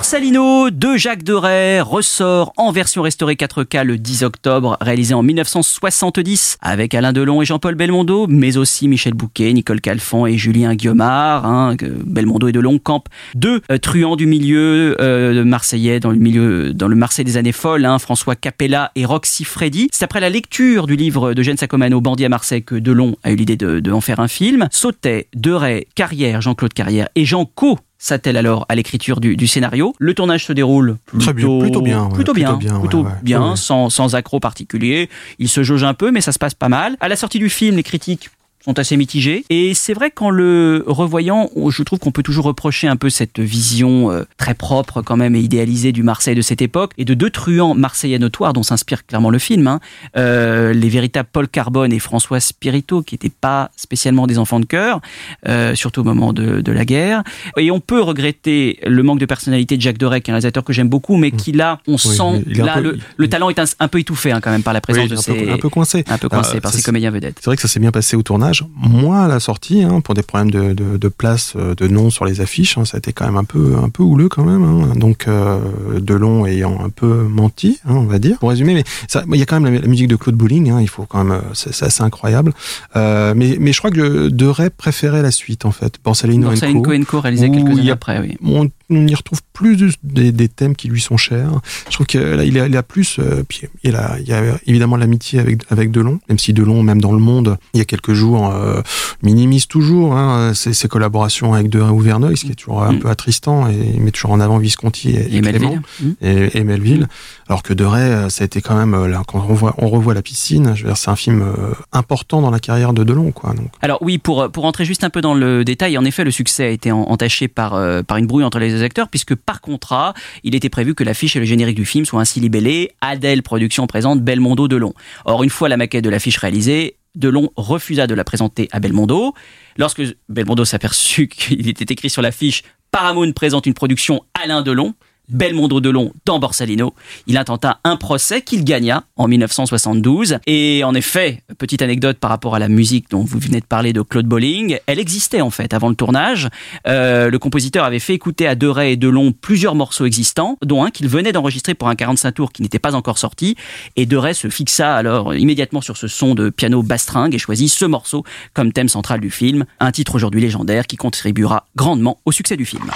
Borsalino 0.09 0.71
de 0.71 0.97
Jacques 0.97 1.23
Deray 1.23 1.83
ressort 1.83 2.55
en 2.57 2.73
version 2.73 3.03
restaurée 3.03 3.35
4K 3.35 3.85
le 3.85 3.99
10 3.99 4.23
octobre, 4.23 4.79
réalisé 4.81 5.13
en 5.13 5.23
1970 5.23 6.57
avec 6.63 6.95
Alain 6.95 7.13
Delon 7.13 7.43
et 7.43 7.45
Jean-Paul 7.45 7.75
Belmondo, 7.75 8.27
mais 8.27 8.57
aussi 8.57 8.89
Michel 8.89 9.13
Bouquet, 9.13 9.53
Nicole 9.53 9.83
Calfon 9.83 10.25
et 10.25 10.39
Julien 10.39 10.75
Guillaumard. 10.75 11.45
Hein, 11.45 11.77
Belmondo 12.07 12.49
et 12.49 12.53
Delon 12.53 12.79
campent 12.79 13.11
deux 13.35 13.61
euh, 13.71 13.77
truands 13.77 14.17
du 14.17 14.25
milieu 14.25 14.97
euh, 14.99 15.45
marseillais 15.45 16.01
dans 16.01 16.11
le 16.11 16.17
milieu 16.17 16.73
Marseille 16.89 17.27
des 17.27 17.37
années 17.37 17.53
folles, 17.53 17.85
hein, 17.85 17.99
François 17.99 18.35
Capella 18.35 18.93
et 18.95 19.05
Roxy 19.05 19.45
Freddy. 19.45 19.89
C'est 19.93 20.07
après 20.07 20.21
la 20.21 20.31
lecture 20.31 20.87
du 20.87 20.97
livre 20.97 21.35
de 21.35 21.43
Jeanne 21.43 21.59
Sacomano, 21.59 22.01
Bandit 22.01 22.25
à 22.25 22.31
Marseille, 22.31 22.63
que 22.63 22.77
Delon 22.77 23.17
a 23.25 23.31
eu 23.31 23.37
l'idée 23.37 23.59
de, 23.59 23.81
de 23.81 23.93
en 23.93 24.01
faire 24.01 24.21
un 24.21 24.29
film. 24.29 24.69
Sautet, 24.71 25.29
Deray, 25.35 25.87
Carrière, 25.95 26.41
Jean-Claude 26.41 26.73
Carrière 26.73 27.11
et 27.15 27.27
Jean 27.27 27.45
Co 27.45 27.79
s'attelle 27.99 28.37
alors 28.37 28.65
à 28.69 28.75
l'écriture 28.75 29.21
du, 29.21 29.37
du 29.37 29.47
scénario. 29.47 29.95
Le 29.99 30.15
tournage 30.15 30.45
se 30.47 30.53
déroule 30.53 30.97
plutôt, 31.07 31.33
bien, 31.33 31.59
plutôt 31.59 31.81
bien, 31.83 32.05
ouais, 32.05 32.15
plutôt 32.15 32.33
bien, 32.33 32.49
plutôt 32.55 32.59
bien, 32.59 32.75
ouais, 32.75 32.81
plutôt 32.81 33.03
ouais. 33.03 33.11
bien, 33.23 33.43
Ouais, 33.43 33.49
ouais. 33.51 33.57
sans, 33.57 33.91
sans 33.91 34.15
accroc 34.15 34.41
particulier. 34.41 35.09
Il 35.39 35.49
se 35.49 35.63
jauge 35.63 35.85
un 35.85 35.95
peu, 35.95 36.11
mais 36.11 36.21
ça 36.21 36.33
se 36.33 36.39
passe 36.39 36.55
pas 36.55 36.69
mal. 36.69 36.97
À 37.01 37.09
la 37.09 37.17
sortie 37.17 37.39
du 37.39 37.49
film, 37.51 37.77
les 37.77 37.83
critiques 37.83 38.31
sont 38.65 38.79
assez 38.79 38.97
mitigées. 38.97 39.45
Et 39.51 39.73
c'est 39.75 39.95
vrai 39.95 40.11
qu'en 40.11 40.31
le 40.31 40.85
revoyant, 40.87 41.49
je 41.69 41.83
trouve 41.83 41.99
qu'on 41.99 42.11
peut 42.11 42.23
toujours 42.23 42.45
reprocher 42.45 42.89
un 42.89 42.97
peu 42.97 43.09
cette 43.11 43.39
vision 43.41 44.11
euh, 44.11 44.25
très 44.37 44.55
propre 44.55 45.01
quand 45.03 45.17
même 45.17 45.35
et 45.37 45.41
idéalisée 45.41 45.93
du 45.93 46.03
Marseille 46.03 46.35
de 46.35 46.43
cette 46.43 46.61
époque 46.61 46.93
et 46.99 47.05
de 47.05 47.15
deux 47.15 47.31
truands 47.31 47.75
marseillais 47.75 48.19
notoires 48.19 48.53
dont 48.53 48.63
s'inspire 48.63 49.07
clairement 49.07 49.31
le 49.31 49.39
film. 49.39 49.67
hein. 49.69 49.81
Euh, 50.17 50.73
les 50.73 50.89
véritables 50.89 51.29
Paul 51.33 51.49
Carbone 51.49 51.93
et 51.93 51.99
François 51.99 52.41
Spirito 52.41 53.03
qui 53.03 53.15
n'étaient 53.15 53.29
pas 53.31 53.71
spécialement 53.77 54.27
des 54.27 54.39
enfants 54.39 54.61
de 54.61 54.67
cœur, 54.67 55.01
euh, 55.49 55.75
surtout 55.75 56.01
au 56.01 56.05
moment 56.05 56.33
de, 56.33 56.61
de 56.61 56.73
la 56.73 56.85
guerre. 56.85 57.23
Et 57.57 57.71
on 57.71 57.81
peut 57.81 58.01
regretter 58.03 58.79
le 58.87 59.03
manque 59.03 59.21
de 59.21 59.27
personnalité 59.27 59.77
de 59.77 59.83
Jacques 59.83 59.99
Deray, 59.99 60.21
qui 60.21 60.31
est 60.31 60.33
un 60.33 60.35
réalisateur 60.35 60.65
que 60.65 60.73
j'aime 60.73 60.89
beaucoup, 60.89 61.17
mais 61.17 61.31
qui 61.31 61.53
là, 61.53 61.81
on 61.87 61.97
sent, 61.99 62.45
là, 62.47 62.75
peu- 62.75 62.83
le, 62.83 62.95
il- 62.97 63.03
le 63.17 63.29
talent 63.29 63.51
est 63.51 63.59
un, 63.59 63.65
un 63.81 63.89
peu 63.89 63.99
étouffé 64.01 64.33
hein, 64.33 64.41
quand 64.41 64.51
même 64.51 64.63
par 64.63 64.73
la 64.75 64.81
présence 64.81 65.05
Oui, 65.05 65.11
de 65.11 65.17
ces... 65.17 65.51
un 65.51 65.59
peu 65.59 65.69
coincé. 65.69 66.05
un 66.09 66.19
peu 66.19 66.29
coincé 66.29 66.61
par 66.61 66.73
ces 66.73 66.83
comédiens 66.83 67.11
vedettes. 67.11 67.37
C'est 67.41 67.47
vrai 67.47 67.57
que 67.57 67.63
ça 67.63 67.69
s'est 67.69 67.81
bien 67.81 67.93
passé 67.93 68.17
au 68.17 68.23
tournage. 68.23 68.58
Moi, 68.77 69.21
à 69.21 69.29
la 69.29 69.41
sortie, 69.41 69.83
hein, 69.83 70.01
pour 70.01 70.15
des 70.15 70.23
problèmes 70.23 70.51
de, 70.51 70.73
de, 70.73 70.97
de 70.97 71.09
place, 71.09 71.55
euh, 71.57 71.75
de 71.75 71.87
nom 71.89 72.11
sur 72.11 72.25
les 72.25 72.41
affiches, 72.41 72.79
hein, 72.79 72.85
ça 72.85 72.97
a 72.97 72.99
été 72.99 73.13
quand 73.13 73.27
même 73.27 73.37
un 73.37 73.45
peu, 73.45 73.77
un 73.83 73.89
peu 73.89 74.03
houleux 74.03 74.29
quand 74.29 74.45
même. 74.45 74.63
hein. 74.63 74.93
Donc, 74.97 75.27
euh, 75.29 75.59
Delon 76.01 76.47
ayant 76.47 76.79
un 76.85 76.91
peu 76.91 77.23
menti, 77.25 77.79
hein, 77.85 77.95
on 77.95 78.05
va 78.05 78.19
dire, 78.19 78.39
pour 78.39 78.51
résumer. 78.51 78.75
Mais 78.75 78.85
ça, 79.09 79.25
il 79.33 79.39
y 79.39 79.43
a 79.43 79.47
quand 79.47 79.61
même 79.61 79.73
la, 79.75 79.81
la 79.81 79.87
musique 79.89 80.09
de 80.09 80.17
Claude 80.17 80.35
Bouling. 80.37 80.71
Hein, 80.71 80.81
il 80.81 80.89
faut 80.89 81.05
quand 81.07 81.25
même, 81.25 81.33
euh, 81.39 81.41
c'est 81.55 81.83
assez 81.85 82.03
incroyable. 82.03 82.53
Euh, 82.97 83.35
mais, 83.37 83.57
mais 83.61 83.73
je 83.73 83.79
crois 83.79 83.91
que 83.91 84.29
De 84.29 84.47
Ray 84.47 84.71
préférait 84.71 85.23
la 85.23 85.31
suite 85.31 85.65
en 85.65 85.73
fait. 85.73 85.95
Borsalino 86.05 86.51
Co. 86.83 87.05
Co. 87.07 87.21
réalisé 87.21 87.51
quelques 87.51 87.69
il 87.73 87.81
années 87.81 87.91
a- 87.91 87.95
après, 87.95 88.21
oui. 88.21 88.37
on, 88.45 88.69
on 88.91 89.07
y 89.07 89.15
retrouve 89.15 89.41
plus 89.53 89.77
des, 90.03 90.31
des, 90.33 90.49
thèmes 90.49 90.75
qui 90.77 90.89
lui 90.89 91.01
sont 91.01 91.17
chers. 91.17 91.51
Je 91.89 91.95
trouve 91.95 92.07
qu'il 92.07 92.21
a, 92.21 92.45
il 92.45 92.77
a 92.77 92.83
plus, 92.83 93.19
euh, 93.19 93.43
puis 93.49 93.63
il 93.83 93.97
a, 93.97 94.17
il 94.21 94.29
y 94.29 94.33
a 94.33 94.43
évidemment 94.67 94.97
l'amitié 94.97 95.41
avec 95.41 95.63
avec 95.71 95.91
Delon, 95.91 96.21
même 96.29 96.39
si 96.39 96.53
Delon, 96.53 96.83
même 96.83 97.01
dans 97.01 97.13
le 97.13 97.19
monde, 97.19 97.59
il 97.75 97.79
y 97.79 97.81
a 97.81 97.85
quelques 97.85 98.13
jours, 98.13 98.38
euh, 98.47 98.83
minimise 99.23 99.67
toujours 99.67 100.17
hein, 100.17 100.53
ses, 100.55 100.73
ses, 100.73 100.89
collaborations 100.89 101.55
avec 101.55 101.69
De 101.69 101.81
ou 101.81 101.99
Verneuil, 101.99 102.37
ce 102.37 102.45
qui 102.45 102.53
est 102.53 102.55
toujours 102.55 102.83
un 102.83 102.93
mm. 102.93 102.99
peu 103.01 103.09
attristant, 103.09 103.69
et 103.69 103.93
il 103.95 104.01
met 104.01 104.11
toujours 104.11 104.33
en 104.33 104.41
avant 104.41 104.59
Visconti 104.59 105.11
et, 105.11 105.37
et, 105.37 105.41
Melville. 105.41 105.81
Mm. 106.01 106.13
Et, 106.23 106.65
Melville. 106.65 107.09
Alors 107.49 107.63
que 107.63 107.73
De 107.73 107.85
Ray, 107.85 108.31
ça 108.31 108.43
a 108.43 108.47
été 108.47 108.61
quand 108.61 108.77
même, 108.77 109.07
là, 109.07 109.23
quand 109.27 109.39
on 109.39 109.47
revoit, 109.47 109.75
on 109.79 109.89
revoit 109.89 110.15
La 110.15 110.23
piscine, 110.23 110.75
je 110.75 110.83
veux 110.83 110.89
dire, 110.89 110.97
c'est 110.97 111.11
un 111.11 111.17
film 111.17 111.45
important 111.93 112.43
dans 112.43 112.51
la 112.51 112.61
carrière 112.61 112.93
de 112.93 113.05
Delon, 113.05 113.33
quoi. 113.33 113.55
Donc. 113.55 113.69
Alors 113.81 113.99
oui, 114.03 114.19
pour 114.19 114.51
pour 114.51 114.65
entrer 114.65 114.85
juste 114.85 115.05
un 115.05 115.11
peu 115.11 115.21
dans 115.21 115.35
le 115.35 115.65
détail, 115.65 115.97
en 115.99 116.05
effet, 116.05 116.25
le 116.25 116.31
succès 116.31 116.65
a 116.65 116.69
été 116.69 116.93
entaché 116.93 117.49
par 117.49 117.79
par 118.05 118.17
une 118.17 118.27
brouille 118.27 118.45
entre 118.45 118.59
les 118.59 118.71
deux 118.71 118.83
acteurs, 118.83 119.09
puisque 119.09 119.35
par 119.35 119.61
contrat, 119.61 120.15
il 120.45 120.55
était 120.55 120.69
prévu 120.69 120.95
que 120.95 121.05
l'affiche 121.05 121.37
et 121.37 121.41
le 121.41 121.47
générique 121.47 121.77
du 121.77 121.87
film 121.87 122.05
soient 122.05 122.21
ainsi 122.21 122.41
libellés 122.41 122.93
Adèle 123.01 123.43
Productions 123.43 123.87
présente 123.87 124.23
Belmondo 124.23 124.69
Delon. 124.69 124.95
Or, 125.25 125.43
une 125.43 125.51
fois 125.51 125.69
la 125.69 125.77
maquette 125.77 126.05
de 126.05 126.11
l'affiche 126.11 126.39
réalisée, 126.39 126.97
Delon 127.19 127.51
refusa 127.57 128.07
de 128.07 128.15
la 128.15 128.25
présenter 128.25 128.69
à 128.73 128.81
Belmondo. 128.81 129.35
Lorsque 129.77 130.03
Belmondo 130.29 130.65
s'aperçut 130.65 131.29
qu'il 131.29 131.69
était 131.69 131.93
écrit 131.93 132.09
sur 132.09 132.23
l'affiche 132.23 132.63
Paramount 132.91 133.33
présente 133.33 133.67
une 133.67 133.75
production 133.75 134.25
Alain 134.43 134.63
Delon, 134.63 134.95
Belmondo 135.29 135.81
Delon 135.81 136.13
dans 136.25 136.39
Borsalino. 136.39 136.95
Il 137.27 137.37
intenta 137.37 137.79
un 137.85 137.97
procès 137.97 138.43
qu'il 138.43 138.65
gagna 138.65 139.05
en 139.17 139.29
1972. 139.29 140.39
Et 140.47 140.83
en 140.85 140.95
effet, 140.95 141.43
petite 141.59 141.83
anecdote 141.83 142.19
par 142.19 142.31
rapport 142.31 142.55
à 142.55 142.59
la 142.59 142.69
musique 142.69 143.11
dont 143.11 143.23
vous 143.23 143.39
venez 143.39 143.61
de 143.61 143.67
parler 143.67 143.93
de 143.93 144.03
Claude 144.03 144.27
Bolling, 144.27 144.79
elle 144.87 144.99
existait 144.99 145.41
en 145.41 145.51
fait 145.51 145.75
avant 145.75 145.89
le 145.89 145.95
tournage. 145.95 146.49
Euh, 146.87 147.31
le 147.31 147.39
compositeur 147.39 147.85
avait 147.85 147.99
fait 147.99 148.15
écouter 148.15 148.47
à 148.47 148.55
Deray 148.55 148.93
et 148.93 148.97
Delon 148.97 149.33
plusieurs 149.33 149.75
morceaux 149.75 150.07
existants, 150.07 150.57
dont 150.63 150.85
un 150.85 150.91
qu'il 150.91 151.09
venait 151.09 151.33
d'enregistrer 151.33 151.75
pour 151.75 151.89
un 151.89 151.95
45 151.95 152.33
tours 152.33 152.53
qui 152.53 152.63
n'était 152.63 152.79
pas 152.79 152.95
encore 152.95 153.19
sorti. 153.19 153.57
Et 153.97 154.07
Deray 154.07 154.35
se 154.35 154.49
fixa 154.49 154.95
alors 154.95 155.35
immédiatement 155.35 155.81
sur 155.81 155.97
ce 155.97 156.09
son 156.09 156.35
de 156.35 156.51
piano 156.51 156.83
bastringue 156.83 157.35
et 157.35 157.39
choisit 157.39 157.71
ce 157.71 157.85
morceau 157.85 158.25
comme 158.55 158.73
thème 158.73 158.89
central 158.89 159.21
du 159.21 159.31
film, 159.31 159.65
un 159.81 159.93
titre 159.93 160.15
aujourd'hui 160.15 160.41
légendaire 160.41 160.87
qui 160.87 160.97
contribuera 160.97 161.67
grandement 161.77 162.19
au 162.25 162.33
succès 162.33 162.57
du 162.57 162.65
film. 162.65 162.91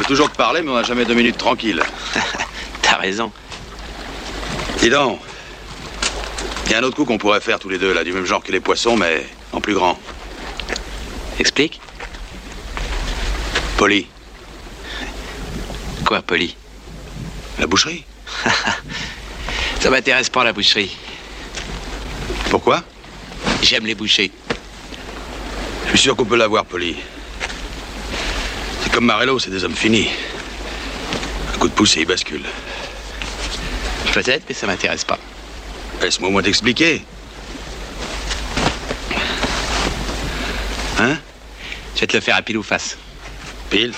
Je 0.00 0.04
veux 0.04 0.08
toujours 0.08 0.30
te 0.30 0.36
parler, 0.36 0.62
mais 0.62 0.70
on 0.70 0.76
n'a 0.76 0.82
jamais 0.82 1.04
deux 1.04 1.12
minutes 1.12 1.36
tranquilles. 1.36 1.82
T'as 2.82 2.96
raison. 2.96 3.30
Dis 4.78 4.88
donc. 4.88 5.20
Il 6.64 6.72
y 6.72 6.74
a 6.74 6.78
un 6.78 6.82
autre 6.84 6.96
coup 6.96 7.04
qu'on 7.04 7.18
pourrait 7.18 7.42
faire 7.42 7.58
tous 7.58 7.68
les 7.68 7.76
deux, 7.76 7.92
là, 7.92 8.02
du 8.02 8.10
même 8.14 8.24
genre 8.24 8.42
que 8.42 8.50
les 8.50 8.60
poissons, 8.60 8.96
mais 8.96 9.26
en 9.52 9.60
plus 9.60 9.74
grand. 9.74 10.00
Explique. 11.38 11.82
Poli. 13.76 14.06
Quoi, 16.06 16.22
Poli? 16.22 16.56
La 17.58 17.66
boucherie. 17.66 18.06
Ça 19.80 19.90
m'intéresse 19.90 20.30
pas, 20.30 20.44
la 20.44 20.54
boucherie. 20.54 20.96
Pourquoi? 22.48 22.82
J'aime 23.60 23.84
les 23.84 23.94
bouchers. 23.94 24.32
Je 25.84 25.90
suis 25.90 25.98
sûr 25.98 26.16
qu'on 26.16 26.24
peut 26.24 26.38
l'avoir, 26.38 26.64
Poli. 26.64 26.96
Comme 28.92 29.06
Marello, 29.06 29.38
c'est 29.38 29.50
des 29.50 29.62
hommes 29.64 29.76
finis. 29.76 30.08
Un 31.54 31.58
coup 31.58 31.68
de 31.68 31.72
pouce 31.72 31.96
et 31.96 32.00
il 32.00 32.06
bascule. 32.06 32.42
Peut-être, 34.12 34.44
mais 34.48 34.54
ça 34.54 34.66
m'intéresse 34.66 35.04
pas. 35.04 35.18
Laisse-moi 36.02 36.28
au 36.28 36.32
moins 36.32 36.42
t'expliquer. 36.42 37.04
Hein? 40.98 41.16
Je 41.94 42.00
vais 42.00 42.06
te 42.06 42.16
le 42.16 42.20
faire 42.20 42.36
à 42.36 42.42
pile 42.42 42.58
ou 42.58 42.62
face. 42.62 42.96
Pile 43.70 43.92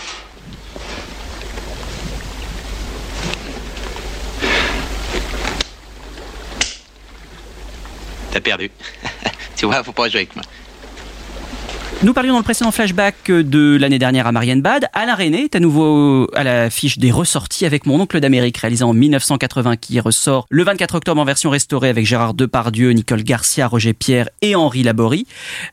T'as 8.30 8.40
perdu. 8.40 8.70
tu 9.56 9.66
vois, 9.66 9.82
faut 9.82 9.92
pas 9.92 10.08
jouer 10.08 10.20
avec 10.20 10.34
moi. 10.36 10.44
Nous 12.04 12.14
parlions 12.14 12.32
dans 12.32 12.40
le 12.40 12.44
précédent 12.44 12.72
flashback 12.72 13.30
de 13.30 13.76
l'année 13.76 14.00
dernière 14.00 14.26
à 14.26 14.32
Marianne 14.32 14.60
Bad. 14.60 14.88
Alain 14.92 15.14
René 15.14 15.44
est 15.44 15.54
à 15.54 15.60
nouveau 15.60 16.28
à 16.34 16.42
l'affiche 16.42 16.98
des 16.98 17.12
ressorties 17.12 17.64
avec 17.64 17.86
Mon 17.86 18.00
oncle 18.00 18.18
d'Amérique, 18.18 18.56
réalisé 18.56 18.82
en 18.82 18.92
1980, 18.92 19.76
qui 19.76 20.00
ressort 20.00 20.46
le 20.50 20.64
24 20.64 20.96
octobre 20.96 21.20
en 21.20 21.24
version 21.24 21.48
restaurée 21.50 21.88
avec 21.88 22.04
Gérard 22.04 22.34
Depardieu, 22.34 22.90
Nicole 22.90 23.22
Garcia, 23.22 23.68
Roger 23.68 23.92
Pierre 23.92 24.30
et 24.40 24.56
Henri 24.56 24.82
Laborie. 24.82 25.28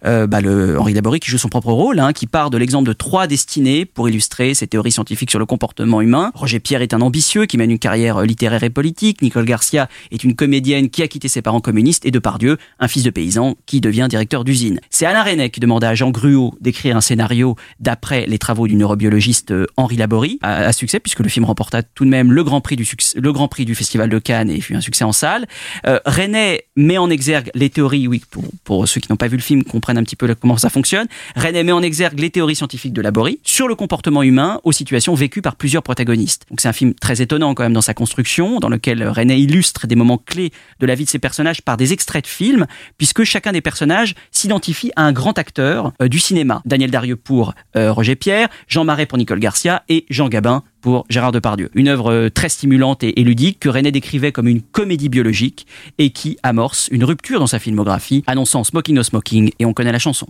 Euh, 0.05 0.27
bah, 0.27 0.39
le 0.39 0.79
Henri 0.79 0.93
Laborie 0.93 1.19
qui 1.19 1.31
joue 1.31 1.39
son 1.39 1.50
propre 1.50 1.71
rôle, 1.71 2.00
hein, 2.00 2.13
qui 2.13 2.27
part 2.27 2.51
de 2.51 2.59
l'exemple 2.59 2.88
de 2.88 2.93
trois 2.93 3.25
destinées 3.25 3.86
pour 3.86 4.07
illustrer 4.07 4.53
ses 4.53 4.67
théories 4.67 4.91
scientifiques 4.91 5.31
sur 5.31 5.39
le 5.39 5.48
comportement 5.48 6.00
humain. 6.00 6.31
Roger 6.36 6.59
Pierre 6.59 6.83
est 6.83 6.93
un 6.93 7.01
ambitieux 7.01 7.48
qui 7.48 7.57
mène 7.57 7.71
une 7.71 7.79
carrière 7.79 8.21
littéraire 8.21 8.62
et 8.62 8.69
politique. 8.69 9.24
Nicole 9.24 9.45
Garcia 9.45 9.89
est 10.12 10.24
une 10.24 10.36
comédienne 10.36 10.91
qui 10.91 11.01
a 11.01 11.07
quitté 11.07 11.27
ses 11.27 11.41
parents 11.41 11.59
communistes 11.59 12.05
et 12.05 12.12
Depardieu, 12.12 12.59
un 12.79 12.88
fils 12.88 13.01
de 13.01 13.09
paysan 13.09 13.55
qui 13.65 13.81
devient 13.81 14.05
directeur 14.07 14.43
d'usine. 14.43 14.79
C'est 14.91 15.07
Alain 15.07 15.24
René 15.24 15.50
qui 15.50 15.59
demanda 15.59 15.89
à 15.89 15.95
Jean 15.95 16.12
Gruau 16.19 16.53
d'écrire 16.59 16.97
un 16.97 17.01
scénario 17.01 17.55
d'après 17.79 18.25
les 18.25 18.38
travaux 18.38 18.67
du 18.67 18.75
neurobiologiste 18.75 19.51
euh, 19.51 19.67
Henri 19.77 19.95
Laborie, 19.95 20.39
à, 20.41 20.71
succès 20.73 20.99
puisque 20.99 21.19
le 21.21 21.29
film 21.29 21.45
remporta 21.45 21.81
tout 21.83 22.05
de 22.05 22.09
même 22.09 22.31
le 22.31 22.43
Grand 22.43 22.61
Prix 22.61 22.75
du 22.75 22.85
succès, 22.85 23.19
le 23.19 23.31
Grand 23.31 23.47
Prix 23.47 23.65
du 23.65 23.75
Festival 23.75 24.09
de 24.09 24.19
Cannes 24.19 24.49
et 24.49 24.59
fut 24.61 24.75
un 24.75 24.81
succès 24.81 25.03
en 25.03 25.11
salle. 25.11 25.47
Euh, 25.88 25.99
René 26.05 26.63
met 26.75 26.97
en 26.97 27.09
exergue 27.09 27.49
les 27.55 27.69
théories, 27.69 28.07
oui, 28.07 28.21
pour, 28.29 28.43
pour 28.63 28.88
ceux 28.88 28.99
qui 28.99 29.11
n'ont 29.11 29.17
pas 29.17 29.27
vu 29.27 29.38
le 29.38 29.41
film 29.41 29.63
comprennent 29.63 29.97
un 29.97 30.03
petit 30.03 30.15
peu 30.15 30.33
comment 30.35 30.57
ça 30.57 30.69
fonctionne. 30.69 31.07
René 31.35 31.63
met 31.63 31.71
en 31.71 31.81
exergue 31.81 32.19
les 32.19 32.29
théories 32.29 32.55
scientifiques 32.55 32.93
de 32.93 33.01
Laborie 33.01 33.39
sur 33.43 33.67
le 33.67 33.75
comportement 33.75 34.23
humain 34.23 34.59
aux 34.63 34.71
situations 34.71 35.13
vécues 35.13 35.41
par 35.41 35.55
plusieurs 35.55 35.83
protagonistes. 35.83 36.45
Donc 36.49 36.61
c'est 36.61 36.67
un 36.67 36.73
film 36.73 36.93
très 36.93 37.21
étonnant 37.21 37.53
quand 37.53 37.63
même 37.63 37.73
dans 37.73 37.81
sa 37.81 37.93
construction, 37.93 38.59
dans 38.59 38.69
lequel 38.69 39.07
René 39.07 39.38
illustre 39.38 39.88
des 39.88 39.95
moments 39.95 40.17
clés 40.17 40.51
de 40.79 40.85
la 40.85 40.95
vie 40.95 41.05
de 41.05 41.09
ses 41.09 41.19
personnages 41.19 41.61
par 41.61 41.77
des 41.77 41.93
extraits 41.93 42.25
de 42.25 42.29
films, 42.29 42.65
puisque 42.97 43.23
chacun 43.23 43.51
des 43.51 43.61
personnages 43.61 44.15
s'identifie 44.31 44.91
à 44.95 45.03
un 45.03 45.11
grand 45.11 45.38
acteur 45.38 45.93
euh, 46.01 46.08
du 46.09 46.19
cinéma 46.19 46.61
Daniel 46.65 46.91
Darieux 46.91 47.15
pour 47.15 47.53
euh, 47.77 47.93
Roger 47.93 48.15
Pierre, 48.15 48.49
Jean 48.67 48.83
Marais 48.83 49.05
pour 49.05 49.17
Nicole 49.17 49.39
Garcia 49.39 49.83
et 49.87 50.05
Jean 50.09 50.27
Gabin 50.27 50.63
pour 50.81 51.05
Gérard 51.09 51.31
Depardieu. 51.31 51.69
Une 51.75 51.87
œuvre 51.87 52.11
euh, 52.11 52.29
très 52.29 52.49
stimulante 52.49 53.03
et, 53.03 53.13
ludique 53.23 53.59
que 53.59 53.69
René 53.69 53.91
décrivait 53.91 54.31
comme 54.31 54.47
une 54.47 54.61
comédie 54.61 55.09
biologique 55.09 55.67
et 55.97 56.09
qui 56.09 56.37
amorce 56.43 56.89
une 56.91 57.03
rupture 57.03 57.39
dans 57.39 57.47
sa 57.47 57.59
filmographie, 57.59 58.23
annonçant 58.27 58.63
Smoking 58.63 58.95
No 58.95 59.03
Smoking 59.03 59.51
et 59.59 59.65
on 59.65 59.73
connaît 59.73 59.91
la 59.91 59.99
chanson. 59.99 60.25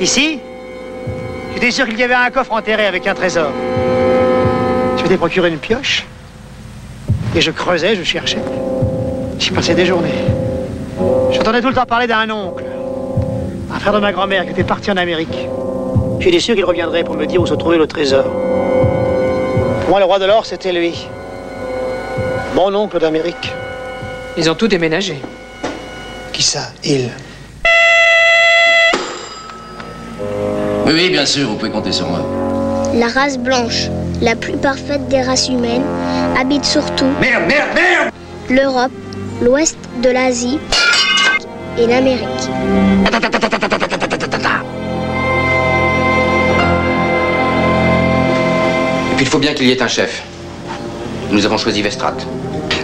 Ici? 0.00 0.38
J'étais 1.54 1.70
sûr 1.70 1.86
qu'il 1.86 1.98
y 1.98 2.02
avait 2.02 2.14
un 2.14 2.30
coffre 2.30 2.52
enterré 2.52 2.86
avec 2.86 3.06
un 3.06 3.14
trésor. 3.14 3.50
Je 4.96 5.02
m'étais 5.02 5.16
procuré 5.16 5.48
une 5.48 5.58
pioche 5.58 6.06
et 7.34 7.40
je 7.40 7.50
creusais, 7.50 7.96
je 7.96 8.02
cherchais. 8.02 8.42
J'y 9.38 9.50
passais 9.50 9.74
des 9.74 9.86
journées. 9.86 10.24
J'entendais 11.32 11.62
tout 11.62 11.68
le 11.68 11.74
temps 11.74 11.86
parler 11.86 12.06
d'un 12.06 12.28
oncle 12.30 12.69
un 13.72 13.78
frère 13.78 13.92
de 13.92 13.98
ma 13.98 14.12
grand-mère 14.12 14.44
qui 14.44 14.50
était 14.50 14.64
parti 14.64 14.90
en 14.90 14.96
Amérique. 14.96 15.48
J'étais 16.18 16.40
sûr 16.40 16.54
qu'il 16.54 16.64
reviendrait 16.64 17.04
pour 17.04 17.16
me 17.16 17.26
dire 17.26 17.40
où 17.40 17.46
se 17.46 17.54
trouvait 17.54 17.78
le 17.78 17.86
trésor. 17.86 18.24
Pour 18.24 19.90
moi, 19.90 20.00
le 20.00 20.04
roi 20.04 20.18
de 20.18 20.24
l'or, 20.26 20.44
c'était 20.44 20.72
lui. 20.72 21.08
Mon 22.54 22.74
oncle 22.74 22.98
d'Amérique. 22.98 23.52
Ils 24.36 24.50
ont 24.50 24.54
tout 24.54 24.68
déménagé. 24.68 25.20
Qui 26.32 26.42
ça 26.42 26.68
Il? 26.84 27.10
Oui, 30.86 30.92
oui, 30.92 31.10
bien 31.10 31.24
sûr, 31.26 31.48
vous 31.48 31.56
pouvez 31.56 31.70
compter 31.70 31.92
sur 31.92 32.08
moi. 32.08 32.20
La 32.94 33.06
race 33.08 33.38
blanche, 33.38 33.88
la 34.20 34.34
plus 34.34 34.56
parfaite 34.56 35.06
des 35.08 35.22
races 35.22 35.48
humaines, 35.48 35.84
habite 36.38 36.64
surtout. 36.64 37.06
Merde, 37.20 37.44
merde, 37.46 37.68
merde 37.74 38.10
L'Europe, 38.48 38.90
l'ouest 39.40 39.78
de 40.02 40.10
l'Asie 40.10 40.58
et 41.78 41.86
l'Amérique. 41.86 42.26
Et 49.10 49.14
puis 49.16 49.24
il 49.24 49.26
faut 49.26 49.38
bien 49.38 49.54
qu'il 49.54 49.66
y 49.66 49.72
ait 49.72 49.82
un 49.82 49.88
chef. 49.88 50.22
Nous 51.30 51.44
avons 51.46 51.58
choisi 51.58 51.82
Vestrat. 51.82 52.16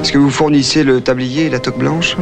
Est-ce 0.01 0.13
que 0.13 0.19
vous 0.19 0.31
fournissez 0.31 0.85
le 0.85 1.01
tablier 1.01 1.47
et 1.47 1.51
la 1.51 1.59
toque 1.59 1.79
blanche? 1.79 2.17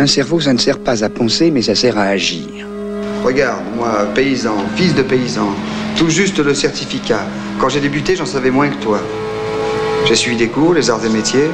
Un 0.00 0.06
cerveau, 0.06 0.38
ça 0.38 0.52
ne 0.52 0.58
sert 0.58 0.78
pas 0.78 1.02
à 1.02 1.08
penser, 1.08 1.50
mais 1.50 1.60
ça 1.60 1.74
sert 1.74 1.98
à 1.98 2.02
agir. 2.02 2.46
Regarde, 3.24 3.64
moi, 3.76 4.06
paysan, 4.14 4.54
fils 4.76 4.94
de 4.94 5.02
paysan, 5.02 5.48
tout 5.96 6.08
juste 6.08 6.38
le 6.38 6.54
certificat. 6.54 7.26
Quand 7.58 7.68
j'ai 7.68 7.80
débuté, 7.80 8.14
j'en 8.14 8.24
savais 8.24 8.52
moins 8.52 8.68
que 8.68 8.80
toi. 8.80 9.00
J'ai 10.06 10.14
suivi 10.14 10.36
des 10.36 10.46
cours, 10.46 10.72
les 10.72 10.88
arts 10.88 11.00
des 11.00 11.08
métiers. 11.08 11.50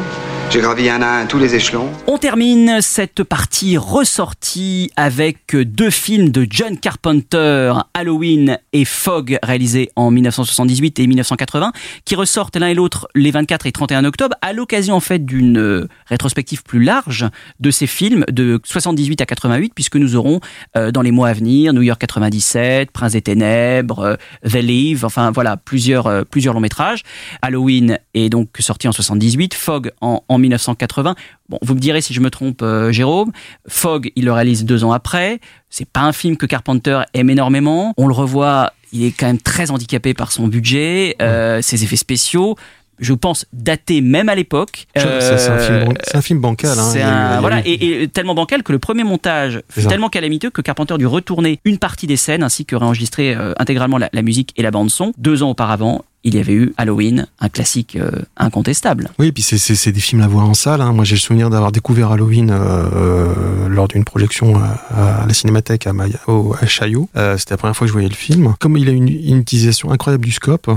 J'ai 0.50 0.60
gravi 0.60 0.88
à 0.88 1.26
tous 1.28 1.38
les 1.38 1.56
échelons. 1.56 1.90
On 2.06 2.16
termine 2.16 2.78
cette 2.80 3.24
partie 3.24 3.76
ressortie 3.76 4.92
avec 4.94 5.56
deux 5.56 5.90
films 5.90 6.28
de 6.28 6.46
John 6.48 6.78
Carpenter, 6.78 7.72
Halloween 7.92 8.58
et 8.72 8.84
Fog, 8.84 9.36
réalisés 9.42 9.90
en 9.96 10.12
1978 10.12 11.00
et 11.00 11.06
1980, 11.08 11.72
qui 12.04 12.14
ressortent 12.14 12.56
l'un 12.56 12.68
et 12.68 12.74
l'autre 12.74 13.08
les 13.16 13.32
24 13.32 13.66
et 13.66 13.72
31 13.72 14.04
octobre, 14.04 14.36
à 14.42 14.52
l'occasion 14.52 14.94
en 14.94 15.00
fait 15.00 15.24
d'une 15.24 15.58
euh, 15.58 15.88
rétrospective 16.06 16.62
plus 16.62 16.82
large 16.82 17.26
de 17.58 17.70
ces 17.72 17.88
films 17.88 18.24
de 18.30 18.60
78 18.64 19.20
à 19.22 19.26
88, 19.26 19.72
puisque 19.74 19.96
nous 19.96 20.14
aurons 20.14 20.38
euh, 20.76 20.92
dans 20.92 21.02
les 21.02 21.10
mois 21.10 21.28
à 21.28 21.32
venir 21.32 21.72
New 21.72 21.82
York 21.82 22.00
97, 22.00 22.92
Prince 22.92 23.12
des 23.12 23.22
Ténèbres, 23.22 24.00
euh, 24.00 24.16
The 24.48 24.62
Leave, 24.62 25.04
enfin 25.04 25.32
voilà, 25.32 25.56
plusieurs, 25.56 26.24
plusieurs 26.26 26.54
longs 26.54 26.60
métrages. 26.60 27.02
Halloween 27.42 27.98
est 28.14 28.28
donc 28.28 28.50
sorti 28.60 28.86
en 28.86 28.92
78, 28.92 29.54
Fog 29.54 29.90
en 30.00 30.33
1980. 30.38 31.14
Bon, 31.48 31.58
vous 31.62 31.74
me 31.74 31.80
direz 31.80 32.00
si 32.00 32.14
je 32.14 32.20
me 32.20 32.30
trompe, 32.30 32.62
euh, 32.62 32.92
Jérôme. 32.92 33.32
Fog, 33.68 34.10
il 34.16 34.24
le 34.24 34.32
réalise 34.32 34.64
deux 34.64 34.84
ans 34.84 34.92
après. 34.92 35.40
C'est 35.70 35.88
pas 35.88 36.00
un 36.02 36.12
film 36.12 36.36
que 36.36 36.46
Carpenter 36.46 37.00
aime 37.14 37.30
énormément. 37.30 37.94
On 37.96 38.06
le 38.06 38.14
revoit, 38.14 38.72
il 38.92 39.04
est 39.04 39.10
quand 39.12 39.26
même 39.26 39.40
très 39.40 39.70
handicapé 39.70 40.14
par 40.14 40.32
son 40.32 40.46
budget, 40.48 41.16
euh, 41.22 41.60
ses 41.62 41.84
effets 41.84 41.96
spéciaux. 41.96 42.56
Je 43.00 43.12
pense 43.12 43.44
daté 43.52 44.00
même 44.00 44.28
à 44.28 44.36
l'époque. 44.36 44.86
C'est 44.94 45.02
un, 45.02 45.58
film 45.58 45.84
ban- 45.86 45.94
c'est 46.04 46.16
un 46.16 46.22
film 46.22 46.40
bancal. 46.40 46.78
Hein. 46.78 46.92
Eu- 47.38 47.40
voilà, 47.40 47.58
eu- 47.60 47.70
et, 47.70 48.02
et 48.04 48.08
tellement 48.08 48.36
bancal 48.36 48.62
que 48.62 48.70
le 48.70 48.78
premier 48.78 49.02
montage 49.02 49.62
fut 49.68 49.82
ça. 49.82 49.88
tellement 49.88 50.08
calamiteux 50.08 50.50
que 50.50 50.62
Carpenter 50.62 50.96
dut 50.96 51.06
retourner 51.06 51.58
une 51.64 51.78
partie 51.78 52.06
des 52.06 52.16
scènes 52.16 52.44
ainsi 52.44 52.64
que 52.64 52.76
réenregistrer 52.76 53.34
euh, 53.34 53.52
intégralement 53.58 53.98
la, 53.98 54.10
la 54.12 54.22
musique 54.22 54.52
et 54.56 54.62
la 54.62 54.70
bande 54.70 54.90
son. 54.90 55.12
Deux 55.18 55.42
ans 55.42 55.50
auparavant, 55.50 56.04
il 56.24 56.34
y 56.34 56.38
avait 56.38 56.54
eu 56.54 56.72
Halloween, 56.78 57.26
un 57.38 57.48
classique 57.50 57.96
euh, 57.96 58.10
incontestable. 58.36 59.10
Oui, 59.18 59.30
puis 59.32 59.42
c'est- 59.42 59.92
des 59.92 60.00
films 60.00 60.22
à 60.22 60.26
voir 60.28 60.48
en 60.48 60.54
salle. 60.54 60.80
hein. 60.80 60.92
Moi, 60.92 61.04
j'ai 61.04 61.14
le 61.16 61.20
souvenir 61.20 61.50
d'avoir 61.50 61.70
découvert 61.70 62.10
Halloween 62.10 62.50
euh, 62.50 62.56
euh, 62.94 63.68
lors 63.68 63.86
d'une 63.88 64.04
projection 64.04 64.56
à, 64.56 65.24
la 65.26 65.34
Cinémathèque 65.34 65.86
à, 65.86 65.92
Maya, 65.92 66.18
au, 66.26 66.54
à 66.60 66.66
Chaillot. 66.66 67.08
C'était 67.36 67.52
la 67.52 67.56
première 67.58 67.76
fois 67.76 67.84
que 67.86 67.88
je 67.88 67.92
voyais 67.92 68.08
le 68.08 68.14
film. 68.14 68.54
Comme 68.58 68.76
il 68.76 68.88
a 68.88 68.92
une, 68.92 69.08
une 69.08 69.38
utilisation 69.38 69.90
incroyable 69.92 70.24
du 70.24 70.32
scope, 70.32 70.70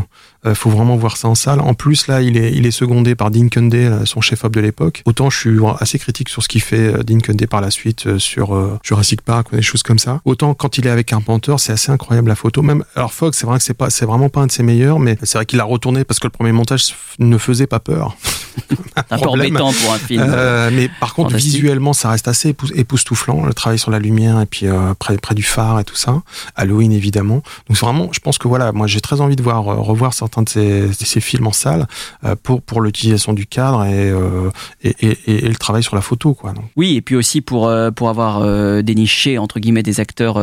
euh, 0.47 0.55
faut 0.55 0.69
vraiment 0.69 0.95
voir 0.95 1.17
ça 1.17 1.27
en 1.27 1.35
salle. 1.35 1.59
En 1.59 1.73
plus, 1.73 2.07
là, 2.07 2.21
il 2.21 2.37
est, 2.37 2.51
il 2.53 2.65
est 2.65 2.71
secondé 2.71 3.15
par 3.15 3.31
Dean 3.31 3.47
Cundey, 3.49 3.89
là, 3.89 4.05
son 4.05 4.21
chef-op 4.21 4.53
de 4.53 4.61
l'époque. 4.61 5.03
Autant 5.05 5.29
je 5.29 5.37
suis 5.37 5.57
assez 5.79 5.99
critique 5.99 6.29
sur 6.29 6.43
ce 6.43 6.47
qu'il 6.47 6.61
fait 6.61 6.93
euh, 6.93 7.03
Dean 7.03 7.19
Cundey 7.19 7.47
par 7.47 7.61
la 7.61 7.71
suite 7.71 8.07
euh, 8.07 8.19
sur 8.19 8.55
euh, 8.55 8.79
Jurassic 8.83 9.21
Park 9.21 9.51
ou 9.51 9.55
des 9.55 9.61
choses 9.61 9.83
comme 9.83 9.99
ça. 9.99 10.21
Autant 10.25 10.53
quand 10.53 10.77
il 10.77 10.87
est 10.87 10.89
avec 10.89 11.07
Carpenter, 11.07 11.55
c'est 11.57 11.73
assez 11.73 11.91
incroyable 11.91 12.29
la 12.29 12.35
photo. 12.35 12.61
Même 12.61 12.83
alors 12.95 13.13
Fox, 13.13 13.37
c'est 13.37 13.45
vrai 13.45 13.57
que 13.57 13.63
c'est 13.63 13.73
pas, 13.73 13.89
c'est 13.89 14.05
vraiment 14.05 14.29
pas 14.29 14.41
un 14.41 14.47
de 14.47 14.51
ses 14.51 14.63
meilleurs, 14.63 14.99
mais 14.99 15.17
c'est 15.23 15.37
vrai 15.37 15.45
qu'il 15.45 15.59
a 15.59 15.63
retourné 15.63 16.03
parce 16.03 16.19
que 16.19 16.27
le 16.27 16.31
premier 16.31 16.51
montage 16.51 16.95
ne 17.19 17.37
faisait 17.37 17.67
pas 17.67 17.79
peur. 17.79 18.15
Un 19.09 19.17
peu 19.17 19.29
embêtant 19.29 19.71
pour 19.71 19.93
un 19.93 19.97
film. 19.97 20.23
Euh, 20.27 20.69
mais 20.71 20.89
par 20.99 21.13
contre, 21.13 21.35
visuellement, 21.35 21.93
ça 21.93 22.09
reste 22.09 22.27
assez 22.27 22.53
épous- 22.53 22.73
époustouflant. 22.75 23.45
Le 23.45 23.53
travail 23.53 23.79
sur 23.79 23.91
la 23.91 23.99
lumière 23.99 24.41
et 24.41 24.45
puis 24.45 24.67
euh, 24.67 24.93
près, 24.97 25.17
près 25.17 25.35
du 25.35 25.43
phare 25.43 25.79
et 25.79 25.83
tout 25.83 25.95
ça. 25.95 26.21
Halloween, 26.55 26.91
évidemment. 26.91 27.43
Donc 27.67 27.77
c'est 27.77 27.85
vraiment, 27.85 28.09
je 28.11 28.19
pense 28.19 28.37
que 28.37 28.47
voilà, 28.47 28.71
moi 28.71 28.87
j'ai 28.87 29.01
très 29.01 29.21
envie 29.21 29.35
de 29.35 29.43
voir 29.43 29.67
euh, 29.67 29.75
revoir 29.75 30.13
certains 30.13 30.36
de 30.41 30.49
ces, 30.91 31.19
films 31.21 31.47
en 31.47 31.51
salle 31.51 31.87
euh, 32.23 32.35
pour 32.41 32.61
pour 32.61 32.81
l'utilisation 32.81 33.33
du 33.33 33.45
cadre 33.45 33.85
et, 33.85 34.09
euh, 34.09 34.49
et, 34.83 34.95
et, 35.01 35.17
et- 35.45 35.47
le 35.47 35.55
travail 35.55 35.83
sur 35.83 35.95
la 35.95 36.01
photo, 36.01 36.33
quoi. 36.33 36.53
Oui, 36.75 36.95
et 36.95 37.01
puis 37.01 37.15
aussi 37.15 37.41
pour, 37.41 37.67
euh, 37.67 37.91
pour 37.91 38.09
avoir 38.09 38.41
déniché, 38.83 39.37
entre 39.37 39.59
guillemets, 39.59 39.83
des 39.83 39.99
acteurs 39.99 40.37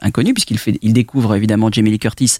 inconnus, 0.00 0.34
puisqu'il 0.34 0.58
il 0.82 0.92
découvre 0.92 1.34
évidemment 1.34 1.70
Jamie 1.70 1.90
Lee 1.90 1.98
Curtis 1.98 2.38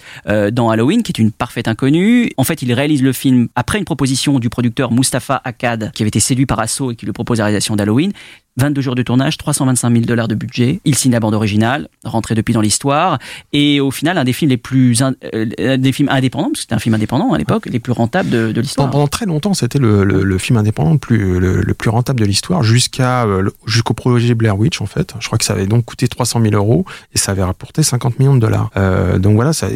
dans 0.52 0.70
Halloween, 0.70 1.02
qui 1.02 1.12
est 1.12 1.18
une 1.18 1.30
parfaite 1.32 1.68
inconnue. 1.68 2.30
En 2.36 2.44
fait, 2.44 2.62
il 2.62 2.72
réalise 2.72 3.02
le 3.02 3.12
film 3.12 3.48
après 3.54 3.78
une 3.78 3.84
proposition 3.84 4.38
du 4.38 4.48
producteur 4.48 4.92
Mustapha 4.92 5.40
Akkad, 5.44 5.92
qui 5.92 6.02
avait 6.02 6.08
été 6.08 6.20
séduit 6.20 6.46
par 6.46 6.60
Asso 6.60 6.90
et 6.92 6.96
qui 6.96 7.06
lui 7.06 7.12
propose 7.12 7.38
la 7.38 7.44
réalisation 7.44 7.76
d'Halloween. 7.76 8.12
22 8.56 8.80
jours 8.82 8.94
de 8.94 9.02
tournage, 9.02 9.36
325 9.36 9.90
000 9.90 10.04
dollars 10.04 10.28
de 10.28 10.34
budget. 10.34 10.80
Il 10.84 10.94
signe 10.94 11.12
la 11.12 11.20
bande 11.20 11.34
originale, 11.34 11.88
rentré 12.04 12.34
depuis 12.34 12.54
dans 12.54 12.60
l'histoire. 12.60 13.18
Et 13.52 13.80
au 13.80 13.90
final, 13.90 14.16
un 14.16 14.24
des 14.24 14.32
films 14.32 14.50
les 14.50 14.56
plus, 14.56 15.02
euh, 15.02 15.76
des 15.76 15.92
films 15.92 16.08
indépendants, 16.08 16.48
parce 16.48 16.58
que 16.58 16.60
c'était 16.62 16.74
un 16.74 16.78
film 16.78 16.94
indépendant 16.94 17.32
à 17.32 17.38
l'époque, 17.38 17.66
les 17.66 17.80
plus 17.80 17.92
rentables 17.92 18.30
de, 18.30 18.60
l'histoire. 18.60 18.90
Pendant, 18.90 19.08
très 19.08 19.26
longtemps, 19.26 19.54
c'était 19.54 19.78
le, 19.78 20.04
le, 20.04 20.38
film 20.38 20.56
indépendant 20.56 20.92
le 20.92 20.98
plus, 20.98 21.40
le, 21.40 21.74
plus 21.74 21.90
rentable 21.90 22.20
de 22.20 22.24
l'histoire, 22.24 22.62
jusqu'à 22.62 23.24
euh, 23.24 23.50
jusqu'au 23.66 23.94
projet 23.94 24.34
Blair 24.34 24.58
Witch 24.58 24.80
en 24.80 24.86
fait. 24.86 25.14
Je 25.18 25.26
crois 25.26 25.38
que 25.38 25.44
ça 25.44 25.54
avait 25.54 25.66
donc 25.66 25.84
coûté 25.84 26.06
300 26.06 26.40
000 26.40 26.54
euros 26.54 26.84
et 27.14 27.18
ça 27.18 27.32
avait 27.32 27.42
rapporté 27.42 27.82
50 27.82 28.18
millions 28.18 28.34
de 28.34 28.40
dollars. 28.40 28.70
Euh, 28.76 29.18
donc 29.18 29.34
voilà, 29.34 29.52
ça, 29.52 29.66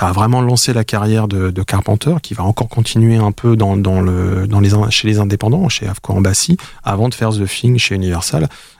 a 0.00 0.12
vraiment 0.12 0.40
lancé 0.40 0.72
la 0.72 0.84
carrière 0.84 1.28
de, 1.28 1.50
de 1.50 1.62
Carpenter, 1.62 2.14
qui 2.22 2.34
va 2.34 2.44
encore 2.44 2.68
continuer 2.68 3.16
un 3.16 3.32
peu 3.32 3.56
dans, 3.56 3.76
dans 3.76 4.00
le, 4.00 4.46
dans 4.46 4.60
les, 4.60 4.70
chez 4.90 5.08
les 5.08 5.18
indépendants, 5.18 5.68
chez 5.68 5.88
Avco 5.88 6.12
Embassy, 6.12 6.56
avant 6.84 7.08
de 7.08 7.14
faire 7.14 7.30
The 7.30 7.46
Thing 7.46 7.78
chez 7.78 7.94
Universal, 7.94 8.27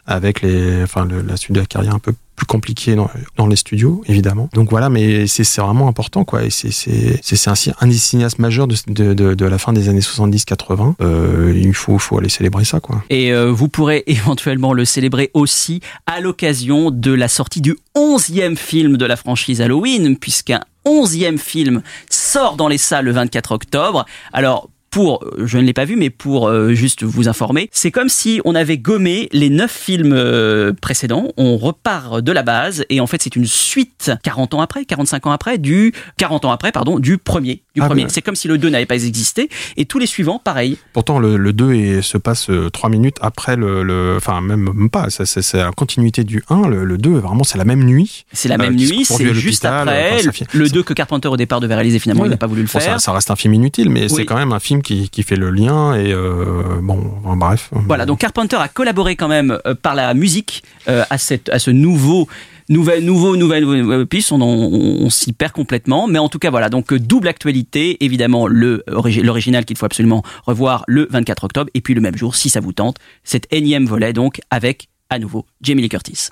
avec 0.07 0.43
les, 0.43 0.83
enfin 0.83 1.07
la 1.07 1.37
suite 1.37 1.55
de 1.55 1.61
la 1.61 1.67
carrière 1.67 1.95
un 1.95 1.99
peu 1.99 2.15
plus 2.39 2.47
compliquée 2.47 2.97
dans, 3.37 3.47
les 3.49 3.57
studios, 3.57 4.01
évidemment. 4.07 4.49
Donc 4.55 4.71
voilà, 4.71 4.89
mais 4.89 5.27
c'est 5.27 5.61
vraiment 5.61 5.89
important, 5.89 6.25
quoi. 6.25 6.45
Et 6.45 6.51
c'est 6.51 6.71
c'est 6.71 7.49
un, 7.81 7.87
des 7.87 7.93
cinéastes 7.95 8.39
majeurs 8.39 8.69
de, 8.69 9.13
de 9.35 9.45
la 9.45 9.59
fin 9.59 9.73
des 9.73 9.89
années 9.89 10.01
70-80. 10.01 10.95
Euh, 11.01 11.53
il 11.57 11.75
faut 11.75 11.99
faut 11.99 12.17
aller 12.19 12.29
célébrer 12.29 12.65
ça, 12.65 12.79
quoi. 12.79 13.03
Et 13.11 13.33
euh, 13.33 13.51
vous 13.51 13.69
pourrez 13.69 14.05
éventuellement 14.07 14.73
le 14.73 14.85
célébrer 14.85 15.31
aussi 15.35 15.81
à 16.07 16.21
l'occasion 16.21 16.93
de 16.93 17.13
la 17.13 17.27
sortie 17.27 17.61
du 17.61 17.77
11e 17.97 18.57
film 18.57 18.97
de 18.97 19.05
la 19.05 19.17
franchise 19.17 19.61
Halloween, 19.61 20.17
puisqu'un 20.17 20.61
11e 20.87 21.39
film 21.39 21.83
sort 22.09 22.57
dans 22.57 22.69
les 22.69 22.79
salles 22.79 23.07
le 23.07 23.13
24 23.13 23.53
octobre. 23.53 24.07
Alors, 24.33 24.71
pour, 24.99 25.23
euh, 25.23 25.47
je 25.47 25.59
ne 25.59 25.63
l'ai 25.63 25.73
pas 25.73 25.85
vu, 25.85 25.95
mais 25.95 26.11
pour 26.11 26.49
euh, 26.49 26.73
juste 26.75 27.05
vous 27.05 27.29
informer, 27.29 27.69
c'est 27.71 27.93
comme 27.93 28.09
si 28.09 28.41
on 28.45 28.57
avait 28.57 28.79
gommé 28.79 29.29
les 29.31 29.49
neuf 29.49 29.71
films 29.71 30.13
euh, 30.13 30.73
précédents. 30.73 31.29
On 31.37 31.57
repart 31.57 32.21
de 32.21 32.33
la 32.33 32.43
base 32.43 32.85
et 32.91 32.99
en 33.01 33.07
fait 33.07 33.23
c'est 33.23 33.37
une 33.37 33.47
suite 33.47 34.11
40 34.25 34.55
ans 34.55 34.61
après, 34.61 34.85
45 34.85 35.29
ans 35.29 35.31
après 35.31 35.57
du 35.59 35.93
40 36.17 36.47
ans 36.47 36.51
après 36.51 36.73
pardon 36.73 36.99
du 36.99 37.17
premier. 37.17 37.63
Du 37.77 37.81
Ah, 37.81 37.87
premier. 37.87 38.03
ouais. 38.03 38.09
C'est 38.11 38.23
comme 38.23 38.35
si 38.35 38.49
le 38.49 38.59
2 38.59 38.71
n'avait 38.71 38.87
pas 38.87 38.97
existé 38.97 39.49
et 39.77 39.85
tous 39.85 40.01
les 40.01 40.07
suivants 40.07 40.41
pareil. 40.43 40.79
Pourtant, 40.93 41.21
le, 41.21 41.37
le 41.37 41.53
2 41.53 41.75
est- 41.75 42.03
se 42.03 42.19
passe 42.19 42.51
euh, 42.51 42.69
trois 42.71 42.91
minutes 42.91 43.19
après 43.21 43.55
le, 43.55 43.85
le- 43.85 44.15
enfin 44.17 44.41
même, 44.41 44.91
pas. 44.91 45.07
C'est 45.11 45.55
la 45.55 45.71
continuité 45.71 46.25
du 46.25 46.43
1. 46.51 46.67
Le, 46.67 46.85
le 46.85 46.99
2, 46.99 47.11
vraiment, 47.19 47.45
c'est 47.45 47.59
la 47.59 47.65
même 47.65 47.85
nuit. 47.85 48.25
C'est 48.33 48.49
la 48.49 48.59
même 48.59 48.75
nuit, 48.75 49.05
c'est 49.05 49.33
juste 49.33 49.65
après. 49.65 50.15
enfin, 50.15 50.23
ça 50.25 50.33
fi- 50.33 50.45
le 50.53 50.69
2 50.69 50.83
que 50.83 50.93
Carpenter 50.93 51.29
au 51.29 51.37
départ 51.37 51.61
devait 51.61 51.77
réaliser, 51.77 52.01
finalement, 52.01 52.25
il 52.25 52.31
n'a 52.33 52.37
pas 52.37 52.49
voulu 52.49 52.63
le 52.63 52.67
Bon, 52.67 52.81
faire. 52.81 52.95
ça, 52.95 52.99
ça 52.99 53.13
reste 53.13 53.31
un 53.31 53.37
film 53.37 53.55
inutile, 53.55 53.91
mais 53.91 54.03
Oui. 54.05 54.09
c'est 54.11 54.25
quand 54.25 54.37
même 54.37 54.53
un 54.53 54.59
film 54.59 54.83
qui, 54.83 54.88
qui 55.11 55.23
fait 55.23 55.37
le 55.37 55.51
lien 55.51 55.95
et 55.95 56.13
euh, 56.13 56.81
bon, 56.83 56.99
enfin, 57.25 57.37
bref. 57.37 57.71
Voilà, 57.73 58.07
donc 58.07 58.19
Carpenter 58.21 58.57
a 58.57 58.69
collaboré 58.69 59.17
quand 59.17 59.29
même 59.29 59.59
euh, 59.67 59.75
par 59.75 59.95
la 59.95 60.15
musique 60.15 60.63
euh, 60.89 61.05
à, 61.11 61.19
cette, 61.19 61.49
à 61.51 61.59
ce 61.59 61.71
nouveau. 61.71 62.27
Nouvelle, 62.71 63.03
nouveau, 63.03 63.35
nouvelle, 63.37 63.65
nouvelle 63.65 64.07
piste, 64.07 64.31
on, 64.31 64.43
on, 64.43 65.07
on 65.07 65.09
s'y 65.09 65.33
perd 65.33 65.53
complètement, 65.53 66.07
mais 66.07 66.19
en 66.19 66.29
tout 66.29 66.39
cas 66.39 66.51
voilà, 66.51 66.69
donc 66.69 66.93
double 66.93 67.27
actualité, 67.29 67.97
évidemment 68.05 68.47
le 68.47 68.85
origi- 68.91 69.23
l'original 69.23 69.65
qu'il 69.65 69.79
faut 69.79 69.87
absolument 69.87 70.23
revoir 70.45 70.85
le 70.87 71.09
24 71.11 71.45
octobre, 71.45 71.71
et 71.73 71.81
puis 71.81 71.95
le 71.95 72.03
même 72.03 72.15
jour, 72.17 72.37
si 72.37 72.51
ça 72.51 72.61
vous 72.61 72.73
tente, 72.75 72.97
cet 73.25 73.47
énième 73.55 73.87
volet 73.87 74.13
donc 74.13 74.41
avec 74.51 74.89
à 75.09 75.19
nouveau 75.19 75.47
Jamie 75.63 75.81
Lee 75.81 75.89
Curtis. 75.89 76.29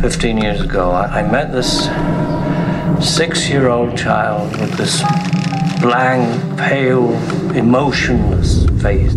15 0.00 0.24
years 0.40 0.60
ago, 0.62 0.92
I, 0.92 1.20
I 1.20 1.22
met 1.28 1.50
this 1.52 1.88
six 3.00 3.48
year 3.50 3.68
old 3.68 3.96
child 3.96 4.56
with 4.60 4.76
this 4.76 5.02
blank, 5.80 6.58
pale, 6.58 7.10
emotionless 7.56 8.66
face, 8.82 9.14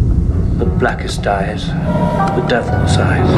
the 0.57 0.65
blackest 0.65 1.27
eyes, 1.27 1.67
the 1.67 2.45
devil's 2.47 2.97
eyes. 2.97 3.29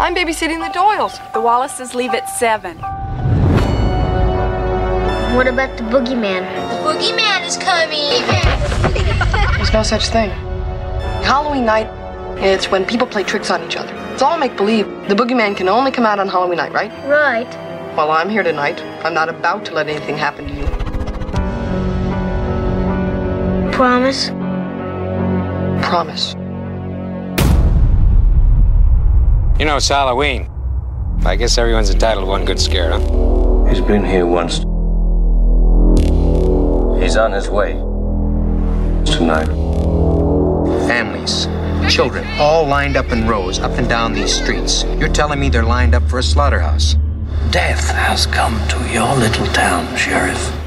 I'm 0.00 0.14
babysitting 0.14 0.58
the 0.66 0.72
Doyles. 0.72 1.20
The 1.34 1.40
Wallaces 1.40 1.94
leave 1.94 2.14
at 2.14 2.30
7. 2.30 2.78
What 5.36 5.46
about 5.46 5.76
the 5.76 5.84
boogeyman? 5.84 6.42
The 6.70 6.76
boogeyman 6.82 7.46
is 7.46 7.58
coming. 7.58 8.24
There's 9.56 9.72
no 9.74 9.82
such 9.82 10.08
thing. 10.08 10.30
Halloween 11.22 11.66
night, 11.66 11.88
it's 12.42 12.70
when 12.70 12.86
people 12.86 13.06
play 13.06 13.22
tricks 13.22 13.50
on 13.50 13.62
each 13.64 13.76
other. 13.76 13.94
It's 14.14 14.22
all 14.22 14.38
make 14.38 14.56
believe. 14.56 14.86
The 15.08 15.14
boogeyman 15.14 15.56
can 15.56 15.68
only 15.68 15.90
come 15.90 16.06
out 16.06 16.18
on 16.18 16.26
Halloween 16.26 16.56
night, 16.56 16.72
right? 16.72 16.90
Right. 17.06 17.69
Well, 18.00 18.12
I'm 18.12 18.30
here 18.30 18.42
tonight. 18.42 18.80
I'm 19.04 19.12
not 19.12 19.28
about 19.28 19.66
to 19.66 19.74
let 19.74 19.86
anything 19.86 20.16
happen 20.16 20.46
to 20.48 20.54
you. 20.54 20.64
Promise? 23.72 24.30
Promise. 25.86 26.32
You 29.58 29.66
know, 29.66 29.76
it's 29.76 29.86
Halloween. 29.86 30.48
I 31.26 31.36
guess 31.36 31.58
everyone's 31.58 31.90
entitled 31.90 32.24
to 32.24 32.30
one 32.30 32.46
good 32.46 32.58
scare, 32.58 32.88
huh? 32.90 33.66
He's 33.68 33.82
been 33.82 34.02
here 34.02 34.24
once. 34.24 34.60
He's 37.02 37.18
on 37.18 37.32
his 37.32 37.50
way. 37.50 37.74
Tonight. 39.04 39.48
Families, 40.88 41.48
children, 41.94 42.26
all 42.38 42.66
lined 42.66 42.96
up 42.96 43.12
in 43.12 43.28
rows 43.28 43.58
up 43.58 43.72
and 43.72 43.86
down 43.90 44.14
these 44.14 44.32
streets. 44.32 44.84
You're 44.98 45.12
telling 45.12 45.38
me 45.38 45.50
they're 45.50 45.62
lined 45.62 45.94
up 45.94 46.08
for 46.08 46.18
a 46.18 46.22
slaughterhouse? 46.22 46.96
Death 47.48 47.90
has 47.90 48.26
come 48.26 48.56
to 48.68 48.78
your 48.92 49.16
little 49.16 49.46
town, 49.46 49.96
Sheriff. 49.96 50.59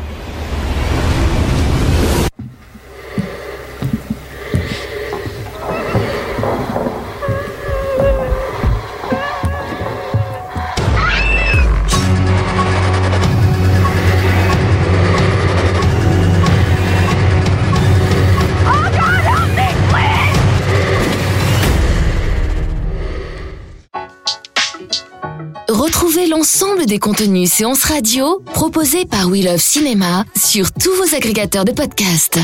Des 26.94 27.00
contenus 27.00 27.52
séances 27.52 27.86
radio 27.86 28.40
proposés 28.54 29.06
par 29.08 29.28
We 29.28 29.44
Love 29.44 29.58
Cinéma 29.58 30.26
sur 30.36 30.72
tous 30.72 30.94
vos 30.96 31.16
agrégateurs 31.16 31.66
de 31.66 31.72
podcasts. 31.72 32.38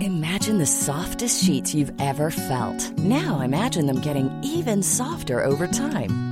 Imagine 0.00 0.58
the 0.58 0.64
softest 0.64 1.42
sheets 1.42 1.74
you've 1.74 1.92
ever 1.98 2.30
felt. 2.30 2.96
Now 2.98 3.40
imagine 3.40 3.86
them 3.86 4.00
getting 4.00 4.30
even 4.44 4.80
softer 4.80 5.44
over 5.44 5.66
time. 5.66 6.31